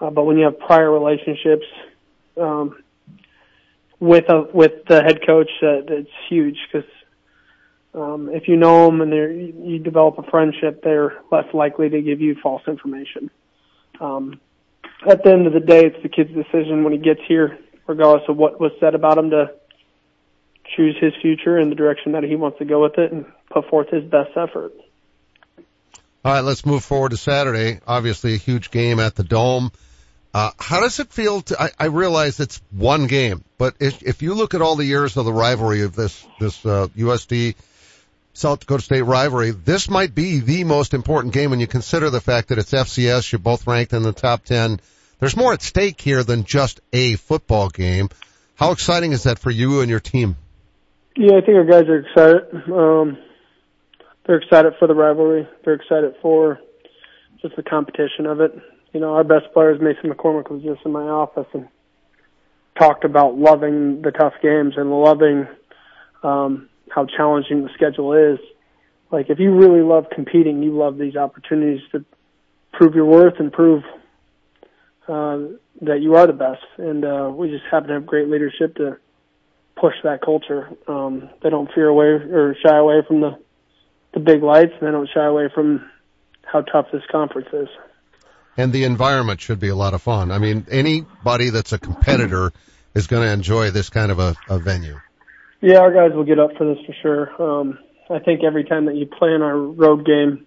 uh, 0.00 0.08
but 0.08 0.24
when 0.24 0.38
you 0.38 0.44
have 0.44 0.58
prior 0.58 0.90
relationships 0.90 1.66
um, 2.40 2.82
with 3.98 4.24
a 4.30 4.48
with 4.54 4.86
the 4.88 5.02
head 5.02 5.20
coach, 5.26 5.50
uh, 5.62 5.84
it's 5.86 6.08
huge 6.30 6.56
because 6.72 6.90
um, 7.92 8.30
if 8.32 8.48
you 8.48 8.56
know 8.56 8.86
them 8.86 9.02
and 9.02 9.12
you 9.70 9.78
develop 9.78 10.18
a 10.18 10.22
friendship, 10.30 10.82
they're 10.82 11.18
less 11.30 11.52
likely 11.52 11.90
to 11.90 12.00
give 12.00 12.22
you 12.22 12.36
false 12.42 12.62
information. 12.66 13.30
Um, 14.00 14.40
at 15.06 15.22
the 15.22 15.30
end 15.30 15.46
of 15.46 15.52
the 15.52 15.60
day, 15.60 15.84
it's 15.84 16.02
the 16.02 16.08
kid's 16.08 16.32
decision 16.32 16.84
when 16.84 16.94
he 16.94 16.98
gets 16.98 17.20
here, 17.28 17.58
regardless 17.86 18.26
of 18.30 18.38
what 18.38 18.58
was 18.58 18.72
said 18.80 18.94
about 18.94 19.18
him, 19.18 19.28
to 19.28 19.50
choose 20.74 20.96
his 20.98 21.12
future 21.20 21.58
in 21.58 21.68
the 21.68 21.74
direction 21.74 22.12
that 22.12 22.22
he 22.22 22.34
wants 22.34 22.58
to 22.60 22.64
go 22.64 22.80
with 22.80 22.96
it 22.96 23.12
and 23.12 23.26
put 23.50 23.68
forth 23.68 23.90
his 23.90 24.04
best 24.04 24.30
effort. 24.36 24.72
All 26.22 26.32
right, 26.32 26.40
let's 26.40 26.66
move 26.66 26.84
forward 26.84 27.10
to 27.10 27.16
Saturday. 27.16 27.80
Obviously, 27.86 28.34
a 28.34 28.38
huge 28.38 28.70
game 28.70 29.00
at 29.00 29.14
the 29.14 29.24
Dome. 29.24 29.72
Uh, 30.34 30.50
how 30.58 30.80
does 30.80 31.00
it 31.00 31.10
feel 31.10 31.40
to, 31.40 31.60
I, 31.60 31.70
I 31.78 31.84
realize 31.86 32.38
it's 32.38 32.60
one 32.70 33.06
game, 33.06 33.42
but 33.58 33.74
if, 33.80 34.02
if 34.02 34.22
you 34.22 34.34
look 34.34 34.54
at 34.54 34.62
all 34.62 34.76
the 34.76 34.84
years 34.84 35.16
of 35.16 35.24
the 35.24 35.32
rivalry 35.32 35.82
of 35.82 35.96
this, 35.96 36.24
this, 36.38 36.64
uh, 36.64 36.86
USD 36.96 37.56
South 38.32 38.60
Dakota 38.60 38.82
State 38.82 39.02
rivalry, 39.02 39.50
this 39.50 39.90
might 39.90 40.14
be 40.14 40.38
the 40.38 40.62
most 40.64 40.94
important 40.94 41.34
game 41.34 41.50
when 41.50 41.58
you 41.58 41.66
consider 41.66 42.10
the 42.10 42.20
fact 42.20 42.48
that 42.48 42.58
it's 42.58 42.70
FCS, 42.70 43.32
you're 43.32 43.40
both 43.40 43.66
ranked 43.66 43.92
in 43.92 44.02
the 44.02 44.12
top 44.12 44.44
10. 44.44 44.80
There's 45.18 45.36
more 45.36 45.52
at 45.52 45.62
stake 45.62 46.00
here 46.00 46.22
than 46.22 46.44
just 46.44 46.80
a 46.92 47.16
football 47.16 47.68
game. 47.68 48.08
How 48.54 48.72
exciting 48.72 49.12
is 49.12 49.24
that 49.24 49.38
for 49.38 49.50
you 49.50 49.80
and 49.80 49.90
your 49.90 50.00
team? 50.00 50.36
Yeah, 51.16 51.38
I 51.38 51.40
think 51.40 51.56
our 51.56 51.64
guys 51.64 51.88
are 51.88 51.98
excited. 51.98 52.70
Um, 52.70 53.18
they're 54.30 54.38
excited 54.38 54.74
for 54.78 54.86
the 54.86 54.94
rivalry. 54.94 55.48
They're 55.64 55.74
excited 55.74 56.14
for 56.22 56.60
just 57.42 57.56
the 57.56 57.62
competition 57.64 58.26
of 58.26 58.40
it 58.40 58.54
you 58.92 59.00
know, 59.00 59.14
our 59.14 59.24
best 59.24 59.52
players, 59.52 59.80
Mason 59.80 60.10
McCormick, 60.10 60.50
was 60.50 60.62
just 60.62 60.84
in 60.84 60.92
my 60.92 61.04
office 61.04 61.46
and 61.52 61.68
talked 62.78 63.04
about 63.04 63.36
loving 63.36 64.02
the 64.02 64.10
tough 64.10 64.34
games 64.42 64.74
and 64.76 64.90
loving 64.90 65.46
um, 66.22 66.68
how 66.90 67.06
challenging 67.06 67.62
the 67.62 67.70
schedule 67.74 68.12
is. 68.14 68.38
Like, 69.12 69.30
if 69.30 69.38
you 69.38 69.54
really 69.54 69.82
love 69.82 70.06
competing, 70.12 70.62
you 70.62 70.76
love 70.76 70.98
these 70.98 71.16
opportunities 71.16 71.80
to 71.92 72.04
prove 72.72 72.94
your 72.94 73.06
worth 73.06 73.34
and 73.38 73.52
prove 73.52 73.82
uh, 75.08 75.38
that 75.82 76.00
you 76.00 76.16
are 76.16 76.26
the 76.26 76.32
best. 76.32 76.62
And 76.78 77.04
uh, 77.04 77.30
we 77.32 77.48
just 77.50 77.64
happen 77.70 77.88
to 77.88 77.94
have 77.94 78.06
great 78.06 78.28
leadership 78.28 78.76
to 78.76 78.98
push 79.76 79.94
that 80.04 80.20
culture. 80.20 80.68
Um, 80.86 81.30
they 81.42 81.50
don't 81.50 81.70
fear 81.74 81.88
away 81.88 82.06
or 82.06 82.56
shy 82.64 82.76
away 82.76 83.02
from 83.06 83.20
the 83.20 83.38
the 84.12 84.20
big 84.20 84.42
lights, 84.42 84.72
and 84.78 84.86
they 84.86 84.92
don't 84.92 85.08
shy 85.12 85.24
away 85.24 85.48
from 85.54 85.88
how 86.42 86.62
tough 86.62 86.86
this 86.92 87.02
conference 87.10 87.48
is 87.52 87.68
and 88.60 88.72
the 88.72 88.84
environment 88.84 89.40
should 89.40 89.60
be 89.60 89.68
a 89.68 89.74
lot 89.74 89.94
of 89.94 90.02
fun. 90.02 90.30
I 90.30 90.38
mean, 90.38 90.66
anybody 90.70 91.50
that's 91.50 91.72
a 91.72 91.78
competitor 91.78 92.52
is 92.94 93.06
going 93.06 93.22
to 93.22 93.32
enjoy 93.32 93.70
this 93.70 93.88
kind 93.90 94.10
of 94.12 94.18
a, 94.18 94.36
a 94.48 94.58
venue. 94.58 94.98
Yeah, 95.60 95.78
our 95.78 95.92
guys 95.92 96.14
will 96.14 96.24
get 96.24 96.38
up 96.38 96.50
for 96.56 96.74
this 96.74 96.84
for 96.84 96.94
sure. 97.02 97.42
Um, 97.42 97.78
I 98.10 98.18
think 98.18 98.42
every 98.44 98.64
time 98.64 98.86
that 98.86 98.96
you 98.96 99.06
play 99.06 99.32
in 99.34 99.42
our 99.42 99.56
road 99.56 100.04
game, 100.04 100.46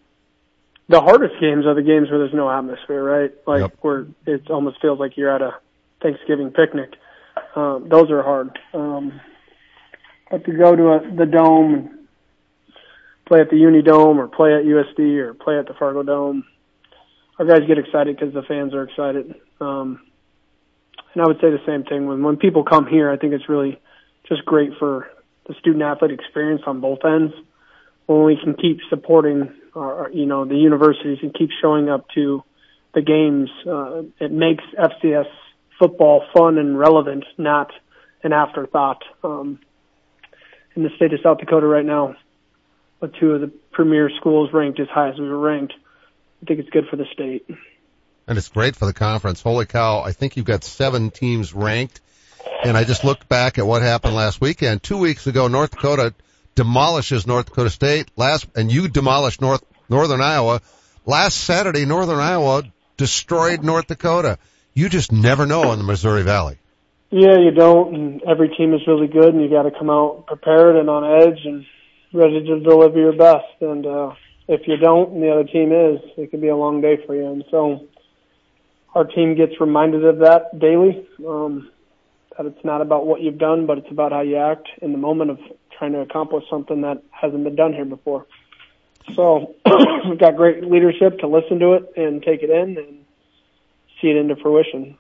the 0.89 1.00
hardest 1.00 1.36
games 1.39 1.65
are 1.65 1.74
the 1.74 1.82
games 1.82 2.10
where 2.10 2.20
there's 2.20 2.34
no 2.34 2.50
atmosphere, 2.50 3.03
right? 3.03 3.32
Like 3.48 3.62
yep. 3.62 3.77
where 3.82 4.05
it 4.25 4.50
almost 4.50 4.82
feels 4.82 5.00
like 5.00 5.15
you're 5.15 5.34
at 5.34 5.41
a 5.41 5.55
Thanksgiving 6.01 6.51
picnic. 6.51 6.93
Um, 7.55 7.88
those 7.89 8.12
are 8.12 8.22
hard. 8.22 8.60
Um, 8.74 9.22
but 10.29 10.46
to 10.46 10.51
go 10.51 10.75
to 10.75 10.84
a, 10.89 11.15
the 11.15 11.25
dome 11.25 12.03
play 13.25 13.42
at 13.42 13.50
the 13.50 13.58
Uni 13.58 13.82
Dome 13.82 14.20
or 14.20 14.27
play 14.27 14.53
at 14.53 14.63
USD 14.63 15.18
or 15.18 15.34
play 15.34 15.58
at 15.58 15.68
the 15.68 15.74
Fargo 15.74 16.03
Dome, 16.03 16.44
our 17.39 17.46
guys 17.46 17.68
get 17.68 17.77
excited 17.77 18.15
because 18.15 18.34
the 18.34 18.44
fans 18.44 18.74
are 18.74 18.84
excited. 18.84 19.36
Um, 19.60 20.01
and 21.13 21.22
I 21.22 21.27
would 21.27 21.38
say 21.38 21.50
the 21.50 21.63
same 21.65 21.84
thing 21.84 22.08
when 22.08 22.24
when 22.24 22.38
people 22.38 22.63
come 22.63 22.88
here. 22.88 23.12
I 23.12 23.18
think 23.18 23.34
it's 23.34 23.48
really 23.50 23.80
just 24.27 24.46
great 24.46 24.72
for 24.80 25.08
the 25.48 25.53
student 25.60 25.84
athlete 25.84 26.12
experience 26.12 26.62
on 26.65 26.82
both 26.82 27.00
ends. 27.06 27.34
When 28.06 28.24
we 28.24 28.38
can 28.42 28.56
keep 28.56 28.80
supporting 28.89 29.53
our, 29.75 30.10
you 30.12 30.25
know, 30.25 30.46
the 30.46 30.56
universities 30.56 31.20
and 31.22 31.34
keep 31.34 31.50
showing 31.62 31.89
up 31.89 32.08
to 32.15 32.44
the 32.94 33.01
games, 33.01 33.50
uh, 33.68 34.03
it 34.20 34.32
makes 34.32 34.63
FCS 34.77 35.27
football 35.80 36.24
fun 36.36 36.58
and 36.58 36.77
relevant, 36.77 37.25
not 37.38 37.72
an 38.24 38.34
afterthought. 38.34 39.03
Um, 39.24 39.60
in 40.75 40.84
the 40.84 40.89
state 40.96 41.13
of 41.13 41.20
South 41.22 41.38
Dakota 41.38 41.68
right 41.68 41.86
now, 41.86 42.15
with 43.04 43.14
two 43.20 43.32
of 43.32 43.42
the 43.42 43.52
premier 43.74 44.10
schools 44.18 44.50
ranked 44.54 44.80
as 44.80 44.88
high 44.88 45.10
as 45.10 45.20
we 45.20 45.28
were 45.28 45.38
ranked, 45.38 45.74
I 46.42 46.46
think 46.46 46.62
it's 46.62 46.70
good 46.70 46.88
for 46.90 46.96
the 46.96 47.06
state. 47.12 47.46
And 48.26 48.38
it's 48.38 48.48
great 48.48 48.78
for 48.78 48.86
the 48.86 48.94
conference. 48.94 49.42
Holy 49.42 49.66
cow. 49.66 50.02
I 50.02 50.14
think 50.14 50.38
you've 50.38 50.46
got 50.46 50.64
seven 50.64 51.12
teams 51.12 51.54
ranked. 51.54 52.00
And 52.64 52.78
I 52.78 52.86
just 52.86 53.04
looked 53.04 53.28
back 53.28 53.58
at 53.58 53.68
what 53.68 53.82
happened 53.82 54.16
last 54.16 54.40
weekend. 54.40 54.84
Two 54.84 54.98
weeks 54.98 55.28
ago, 55.28 55.50
North 55.50 55.72
Dakota 55.72 56.14
demolishes 56.56 57.28
North 57.28 57.48
Dakota 57.48 57.70
State 57.70 58.10
last, 58.16 58.48
and 58.56 58.72
you 58.72 58.88
demolished 58.88 59.42
North, 59.42 59.64
Northern 59.90 60.22
Iowa. 60.22 60.62
Last 61.06 61.38
Saturday, 61.38 61.86
Northern 61.86 62.20
Iowa 62.20 62.64
destroyed 62.96 63.66
North 63.66 63.88
Dakota. 63.88 64.38
You 64.74 64.88
just 64.88 65.12
never 65.12 65.46
know 65.46 65.74
in 65.74 65.80
the 65.80 65.84
Missouri 65.84 66.24
Valley. 66.24 66.58
Yeah, 67.10 67.38
you 67.38 67.52
don't, 67.52 67.94
and 67.94 68.22
every 68.24 68.56
team 68.56 68.74
is 68.74 68.88
really 68.88 69.08
good, 69.08 69.34
and 69.34 69.42
you 69.42 69.50
got 69.50 69.64
to 69.64 69.72
come 69.72 69.90
out 69.90 70.26
prepared 70.26 70.78
and 70.78 70.90
on 70.90 71.22
edge 71.22 71.40
and 71.44 71.66
ready 72.13 72.46
to 72.46 72.60
deliver 72.60 73.00
your 73.00 73.13
best. 73.13 73.62
And 73.62 73.86
uh, 73.86 74.13
if 74.48 74.67
you 74.67 74.77
don't, 74.77 75.13
and 75.13 75.24
the 75.24 75.32
other 75.32 75.43
team 75.43 75.72
is, 75.72 76.00
it 76.17 76.32
could 76.32 76.41
be 76.41 76.50
a 76.50 76.55
long 76.55 76.82
day 76.82 76.98
for 77.05 77.15
you. 77.15 77.25
And 77.25 77.43
so, 77.50 77.88
our 78.93 79.05
team 79.05 79.36
gets 79.36 79.60
reminded 79.60 80.05
of 80.05 80.20
that 80.20 80.60
daily. 80.60 81.08
Um, 81.27 81.72
that 82.38 82.46
it's 82.46 82.63
not 82.63 82.82
about 82.82 83.05
what 83.05 83.22
you've 83.22 83.38
done, 83.38 83.65
but 83.65 83.77
it's 83.77 83.91
about 83.91 84.12
how 84.12 84.22
you 84.22 84.38
act 84.38 84.67
in 84.82 84.91
the 84.91 84.98
moment 84.98 85.32
of 85.32 85.39
trying 85.77 85.93
to 85.93 86.00
accomplish 86.00 86.43
something 86.50 86.82
that 86.82 87.03
hasn't 87.12 87.43
been 87.43 87.55
done 87.55 87.74
here 87.74 87.86
before. 87.86 88.25
So 89.15 89.55
we've 90.10 90.17
got 90.17 90.36
great 90.36 90.63
leadership 90.63 91.20
to 91.20 91.27
listen 91.27 91.60
to 91.60 91.74
it 91.74 91.93
and 91.98 92.22
take 92.24 92.41
it 92.41 92.50
in 92.50 92.77
and 92.77 93.05
see 94.01 94.10
it 94.10 94.15
into 94.15 94.36
fruition. 94.36 94.98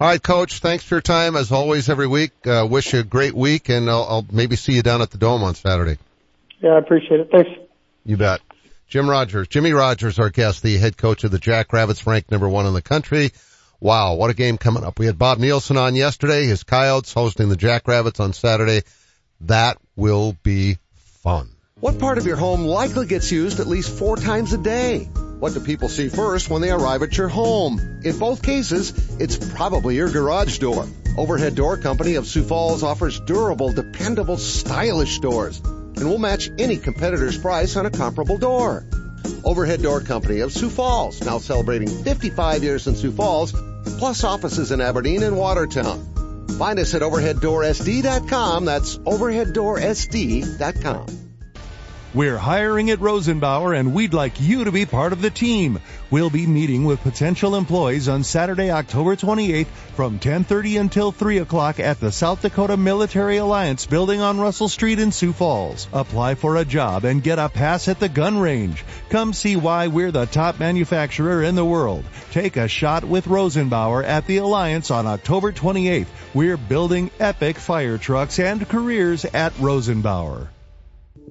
All 0.00 0.08
right, 0.08 0.22
Coach. 0.22 0.60
Thanks 0.60 0.84
for 0.84 0.94
your 0.94 1.02
time 1.02 1.36
as 1.36 1.52
always 1.52 1.90
every 1.90 2.06
week. 2.06 2.32
Uh, 2.46 2.66
wish 2.68 2.94
you 2.94 3.00
a 3.00 3.04
great 3.04 3.34
week, 3.34 3.68
and 3.68 3.90
I'll, 3.90 4.06
I'll 4.08 4.26
maybe 4.32 4.56
see 4.56 4.72
you 4.72 4.82
down 4.82 5.02
at 5.02 5.10
the 5.10 5.18
Dome 5.18 5.42
on 5.42 5.54
Saturday. 5.54 5.98
Yeah, 6.60 6.70
I 6.70 6.78
appreciate 6.78 7.20
it. 7.20 7.30
Thanks. 7.30 7.50
You 8.04 8.16
bet. 8.16 8.40
Jim 8.90 9.08
Rogers, 9.08 9.46
Jimmy 9.46 9.72
Rogers, 9.72 10.18
our 10.18 10.30
guest, 10.30 10.64
the 10.64 10.76
head 10.76 10.96
coach 10.96 11.22
of 11.22 11.30
the 11.30 11.38
Jackrabbits, 11.38 12.06
ranked 12.08 12.32
number 12.32 12.48
one 12.48 12.66
in 12.66 12.74
the 12.74 12.82
country. 12.82 13.30
Wow, 13.78 14.16
what 14.16 14.30
a 14.30 14.34
game 14.34 14.58
coming 14.58 14.82
up. 14.82 14.98
We 14.98 15.06
had 15.06 15.16
Bob 15.16 15.38
Nielsen 15.38 15.76
on 15.76 15.94
yesterday, 15.94 16.46
his 16.46 16.64
Coyotes 16.64 17.14
hosting 17.14 17.48
the 17.48 17.56
Jackrabbits 17.56 18.18
on 18.18 18.32
Saturday. 18.32 18.82
That 19.42 19.78
will 19.94 20.36
be 20.42 20.78
fun. 21.22 21.50
What 21.78 22.00
part 22.00 22.18
of 22.18 22.26
your 22.26 22.36
home 22.36 22.62
likely 22.62 23.06
gets 23.06 23.30
used 23.30 23.60
at 23.60 23.68
least 23.68 23.96
four 23.96 24.16
times 24.16 24.52
a 24.52 24.58
day? 24.58 25.04
What 25.38 25.54
do 25.54 25.60
people 25.60 25.88
see 25.88 26.08
first 26.08 26.50
when 26.50 26.60
they 26.60 26.72
arrive 26.72 27.02
at 27.02 27.16
your 27.16 27.28
home? 27.28 27.78
In 28.04 28.18
both 28.18 28.42
cases, 28.42 28.92
it's 29.20 29.36
probably 29.54 29.94
your 29.96 30.10
garage 30.10 30.58
door. 30.58 30.86
Overhead 31.16 31.54
Door 31.54 31.78
Company 31.78 32.16
of 32.16 32.26
Sioux 32.26 32.42
Falls 32.42 32.82
offers 32.82 33.20
durable, 33.20 33.72
dependable, 33.72 34.36
stylish 34.36 35.20
doors 35.20 35.62
and 36.00 36.08
we'll 36.08 36.18
match 36.18 36.50
any 36.58 36.76
competitor's 36.76 37.38
price 37.38 37.76
on 37.76 37.86
a 37.86 37.90
comparable 37.90 38.38
door. 38.38 38.84
Overhead 39.44 39.82
Door 39.82 40.00
Company 40.02 40.40
of 40.40 40.52
Sioux 40.52 40.70
Falls, 40.70 41.24
now 41.24 41.38
celebrating 41.38 41.88
55 41.88 42.64
years 42.64 42.86
in 42.86 42.94
Sioux 42.96 43.12
Falls, 43.12 43.52
plus 43.98 44.24
offices 44.24 44.72
in 44.72 44.80
Aberdeen 44.80 45.22
and 45.22 45.36
Watertown. 45.36 46.48
Find 46.58 46.78
us 46.78 46.94
at 46.94 47.02
overheaddoorsd.com. 47.02 48.64
That's 48.64 48.96
overheaddoorsd.com. 48.98 51.29
We're 52.12 52.38
hiring 52.38 52.90
at 52.90 52.98
Rosenbauer 52.98 53.78
and 53.78 53.94
we'd 53.94 54.14
like 54.14 54.40
you 54.40 54.64
to 54.64 54.72
be 54.72 54.84
part 54.84 55.12
of 55.12 55.22
the 55.22 55.30
team. 55.30 55.78
We'll 56.10 56.28
be 56.28 56.44
meeting 56.44 56.84
with 56.84 57.04
potential 57.04 57.54
employees 57.54 58.08
on 58.08 58.24
Saturday, 58.24 58.72
October 58.72 59.14
28th 59.14 59.68
from 59.94 60.18
10:30 60.18 60.80
until 60.80 61.12
3 61.12 61.38
o'clock 61.38 61.78
at 61.78 62.00
the 62.00 62.10
South 62.10 62.42
Dakota 62.42 62.76
Military 62.76 63.36
Alliance 63.36 63.86
building 63.86 64.20
on 64.20 64.40
Russell 64.40 64.68
Street 64.68 64.98
in 64.98 65.12
Sioux 65.12 65.32
Falls. 65.32 65.86
Apply 65.92 66.34
for 66.34 66.56
a 66.56 66.64
job 66.64 67.04
and 67.04 67.22
get 67.22 67.38
a 67.38 67.48
pass 67.48 67.86
at 67.86 68.00
the 68.00 68.08
gun 68.08 68.40
range. 68.40 68.84
Come 69.10 69.32
see 69.32 69.54
why 69.54 69.86
we're 69.86 70.10
the 70.10 70.26
top 70.26 70.58
manufacturer 70.58 71.44
in 71.44 71.54
the 71.54 71.64
world. 71.64 72.04
Take 72.32 72.56
a 72.56 72.66
shot 72.66 73.04
with 73.04 73.26
Rosenbauer 73.26 74.04
at 74.04 74.26
the 74.26 74.38
Alliance 74.38 74.90
on 74.90 75.06
October 75.06 75.52
28th. 75.52 76.08
We're 76.34 76.56
building 76.56 77.12
epic 77.20 77.56
fire 77.56 77.98
trucks 77.98 78.40
and 78.40 78.68
careers 78.68 79.24
at 79.24 79.54
Rosenbauer. 79.58 80.48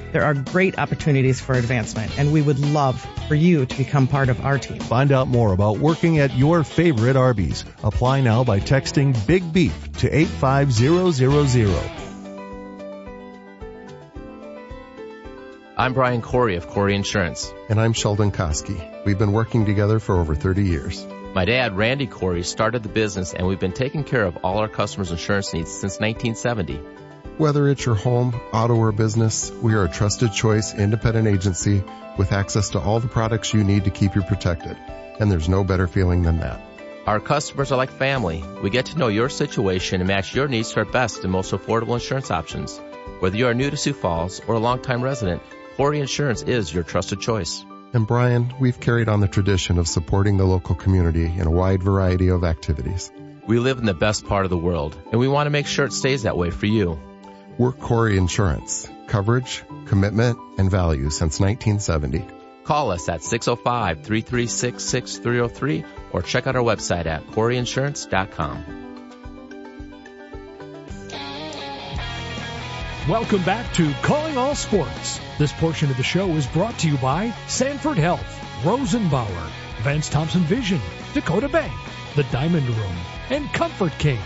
There 0.11 0.23
are 0.25 0.33
great 0.33 0.77
opportunities 0.77 1.39
for 1.39 1.53
advancement, 1.53 2.19
and 2.19 2.33
we 2.33 2.41
would 2.41 2.59
love 2.59 2.99
for 3.29 3.35
you 3.35 3.65
to 3.65 3.77
become 3.77 4.07
part 4.07 4.27
of 4.27 4.45
our 4.45 4.59
team. 4.59 4.79
Find 4.79 5.11
out 5.13 5.29
more 5.29 5.53
about 5.53 5.77
working 5.77 6.19
at 6.19 6.35
your 6.35 6.65
favorite 6.65 7.15
Arby's. 7.15 7.63
Apply 7.81 8.19
now 8.19 8.43
by 8.43 8.59
texting 8.59 9.15
Big 9.25 9.53
Beef 9.53 9.91
to 9.99 10.13
85000. 10.13 12.01
I'm 15.77 15.93
Brian 15.93 16.21
Corey 16.21 16.57
of 16.57 16.67
Corey 16.67 16.93
Insurance. 16.93 17.53
And 17.69 17.79
I'm 17.79 17.93
Sheldon 17.93 18.31
Koski. 18.31 19.05
We've 19.05 19.17
been 19.17 19.31
working 19.31 19.65
together 19.65 19.99
for 19.99 20.19
over 20.19 20.35
30 20.35 20.65
years. 20.65 21.07
My 21.33 21.45
dad, 21.45 21.77
Randy 21.77 22.07
Corey, 22.07 22.43
started 22.43 22.83
the 22.83 22.89
business 22.89 23.33
and 23.33 23.47
we've 23.47 23.61
been 23.61 23.71
taking 23.71 24.03
care 24.03 24.25
of 24.25 24.37
all 24.43 24.57
our 24.57 24.67
customers' 24.67 25.11
insurance 25.11 25.53
needs 25.53 25.71
since 25.71 25.99
1970. 26.01 27.00
Whether 27.41 27.69
it's 27.69 27.83
your 27.87 27.95
home, 27.95 28.39
auto, 28.53 28.75
or 28.75 28.91
business, 28.91 29.51
we 29.63 29.73
are 29.73 29.85
a 29.85 29.89
trusted 29.89 30.31
choice 30.31 30.75
independent 30.75 31.27
agency 31.27 31.83
with 32.15 32.33
access 32.33 32.69
to 32.69 32.79
all 32.79 32.99
the 32.99 33.07
products 33.07 33.51
you 33.51 33.63
need 33.63 33.85
to 33.85 33.89
keep 33.89 34.13
you 34.13 34.21
protected. 34.21 34.77
And 35.19 35.31
there's 35.31 35.49
no 35.49 35.63
better 35.63 35.87
feeling 35.87 36.21
than 36.21 36.37
that. 36.37 36.61
Our 37.07 37.19
customers 37.19 37.71
are 37.71 37.77
like 37.77 37.89
family. 37.89 38.43
We 38.61 38.69
get 38.69 38.85
to 38.91 38.99
know 38.99 39.07
your 39.07 39.27
situation 39.27 40.01
and 40.01 40.07
match 40.07 40.35
your 40.35 40.47
needs 40.47 40.73
to 40.73 40.81
our 40.81 40.85
best 40.85 41.23
and 41.23 41.31
most 41.31 41.51
affordable 41.51 41.95
insurance 41.95 42.29
options. 42.29 42.79
Whether 43.21 43.37
you 43.37 43.47
are 43.47 43.55
new 43.55 43.71
to 43.71 43.75
Sioux 43.75 43.93
Falls 43.93 44.39
or 44.47 44.53
a 44.53 44.59
longtime 44.59 45.01
resident, 45.01 45.41
Corey 45.77 45.99
Insurance 45.99 46.43
is 46.43 46.71
your 46.71 46.83
trusted 46.83 47.21
choice. 47.21 47.65
And 47.91 48.05
Brian, 48.05 48.53
we've 48.59 48.79
carried 48.79 49.09
on 49.09 49.19
the 49.19 49.27
tradition 49.27 49.79
of 49.79 49.87
supporting 49.87 50.37
the 50.37 50.45
local 50.45 50.75
community 50.75 51.25
in 51.25 51.47
a 51.47 51.51
wide 51.51 51.81
variety 51.81 52.27
of 52.27 52.43
activities. 52.43 53.11
We 53.47 53.57
live 53.57 53.79
in 53.79 53.87
the 53.87 53.95
best 53.95 54.27
part 54.27 54.45
of 54.45 54.51
the 54.51 54.57
world, 54.57 54.95
and 55.11 55.19
we 55.19 55.27
want 55.27 55.47
to 55.47 55.49
make 55.49 55.65
sure 55.65 55.85
it 55.85 55.93
stays 55.93 56.21
that 56.21 56.37
way 56.37 56.51
for 56.51 56.67
you. 56.67 56.99
We're 57.57 57.73
Corey 57.73 58.17
Insurance. 58.17 58.89
Coverage, 59.07 59.63
commitment, 59.85 60.37
and 60.57 60.71
value 60.71 61.09
since 61.09 61.39
1970. 61.39 62.25
Call 62.63 62.91
us 62.91 63.09
at 63.09 63.21
605-336-6303 63.21 65.85
or 66.13 66.21
check 66.21 66.45
out 66.47 66.55
our 66.55 66.63
website 66.63 67.07
at 67.07 67.25
coreyinsurance.com. 67.27 68.77
Welcome 73.09 73.43
back 73.43 73.73
to 73.73 73.91
Calling 74.03 74.37
All 74.37 74.53
Sports. 74.55 75.19
This 75.39 75.51
portion 75.53 75.89
of 75.89 75.97
the 75.97 76.03
show 76.03 76.29
is 76.35 76.45
brought 76.47 76.77
to 76.79 76.87
you 76.87 76.97
by 76.97 77.31
Sanford 77.47 77.97
Health, 77.97 78.23
Rosenbauer, 78.63 79.49
Vance 79.81 80.07
Thompson 80.07 80.41
Vision, 80.41 80.79
Dakota 81.13 81.49
Bank, 81.49 81.73
The 82.15 82.23
Diamond 82.25 82.69
Room, 82.69 82.95
and 83.31 83.51
Comfort 83.51 83.93
King. 83.97 84.19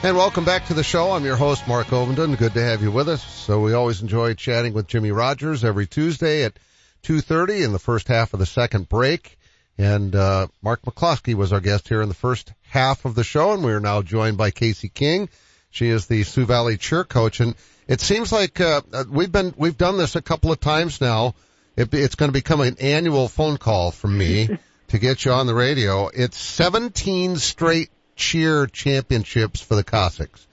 And 0.00 0.16
welcome 0.16 0.44
back 0.44 0.66
to 0.66 0.74
the 0.74 0.84
show. 0.84 1.10
I'm 1.10 1.24
your 1.24 1.34
host, 1.34 1.66
Mark 1.66 1.88
Ovenden. 1.88 2.38
Good 2.38 2.54
to 2.54 2.62
have 2.62 2.82
you 2.82 2.92
with 2.92 3.08
us. 3.08 3.20
So 3.20 3.58
we 3.58 3.72
always 3.72 4.00
enjoy 4.00 4.34
chatting 4.34 4.72
with 4.72 4.86
Jimmy 4.86 5.10
Rogers 5.10 5.64
every 5.64 5.88
Tuesday 5.88 6.44
at 6.44 6.56
2.30 7.02 7.64
in 7.64 7.72
the 7.72 7.80
first 7.80 8.06
half 8.06 8.32
of 8.32 8.38
the 8.38 8.46
second 8.46 8.88
break. 8.88 9.36
And, 9.76 10.14
uh, 10.14 10.46
Mark 10.62 10.82
McCloskey 10.82 11.34
was 11.34 11.52
our 11.52 11.58
guest 11.58 11.88
here 11.88 12.00
in 12.00 12.08
the 12.08 12.14
first 12.14 12.52
half 12.68 13.06
of 13.06 13.16
the 13.16 13.24
show, 13.24 13.52
and 13.52 13.64
we 13.64 13.72
are 13.72 13.80
now 13.80 14.02
joined 14.02 14.36
by 14.38 14.52
Casie 14.52 14.88
King. 14.88 15.28
She 15.70 15.88
is 15.88 16.06
the 16.06 16.22
Sioux 16.22 16.46
Valley 16.46 16.76
cheer 16.76 17.02
coach, 17.02 17.40
and 17.40 17.56
it 17.88 18.00
seems 18.00 18.30
like 18.30 18.60
uh, 18.60 18.82
we've 19.10 19.32
been 19.32 19.52
we've 19.56 19.76
done 19.76 19.98
this 19.98 20.14
a 20.14 20.22
couple 20.22 20.52
of 20.52 20.60
times 20.60 21.00
now. 21.00 21.34
It, 21.76 21.92
it's 21.92 22.14
going 22.14 22.28
to 22.28 22.32
become 22.32 22.60
an 22.60 22.76
annual 22.80 23.26
phone 23.26 23.58
call 23.58 23.90
from 23.90 24.16
me 24.16 24.48
to 24.88 24.98
get 24.98 25.24
you 25.24 25.32
on 25.32 25.48
the 25.48 25.54
radio. 25.54 26.06
It's 26.06 26.38
17 26.38 27.36
straight 27.36 27.90
cheer 28.18 28.66
championships 28.66 29.62
for 29.62 29.76
the 29.76 29.84
Cossacks. 29.84 30.46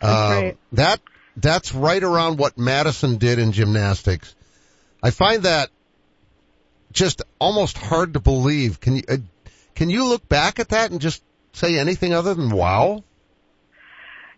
Uh, 0.00 0.52
that 0.72 1.00
that's 1.36 1.72
right 1.72 2.02
around 2.02 2.38
what 2.38 2.58
Madison 2.58 3.18
did 3.18 3.38
in 3.38 3.52
gymnastics. 3.52 4.34
I 5.00 5.10
find 5.10 5.44
that 5.44 5.70
just 6.92 7.22
almost 7.38 7.78
hard 7.78 8.14
to 8.14 8.20
believe. 8.20 8.80
Can 8.80 8.96
you 8.96 9.02
uh, 9.08 9.18
can 9.76 9.90
you 9.90 10.06
look 10.06 10.28
back 10.28 10.58
at 10.58 10.70
that 10.70 10.90
and 10.90 11.00
just 11.00 11.22
say 11.52 11.78
anything 11.78 12.12
other 12.12 12.34
than 12.34 12.50
wow? 12.50 13.04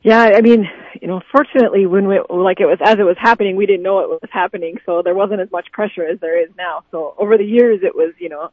Yeah, 0.02 0.20
I 0.20 0.42
mean, 0.42 0.68
you 1.00 1.08
know, 1.08 1.22
fortunately, 1.32 1.86
when 1.86 2.06
we 2.06 2.20
like 2.28 2.60
it 2.60 2.66
was 2.66 2.78
as 2.84 2.98
it 2.98 3.04
was 3.04 3.16
happening, 3.18 3.56
we 3.56 3.64
didn't 3.64 3.82
know 3.82 4.00
it 4.00 4.10
was 4.10 4.30
happening, 4.30 4.76
so 4.84 5.00
there 5.02 5.14
wasn't 5.14 5.40
as 5.40 5.50
much 5.50 5.72
pressure 5.72 6.06
as 6.06 6.20
there 6.20 6.42
is 6.42 6.50
now. 6.58 6.84
So 6.90 7.14
over 7.16 7.38
the 7.38 7.44
years, 7.44 7.80
it 7.82 7.94
was 7.94 8.12
you 8.18 8.28
know, 8.28 8.50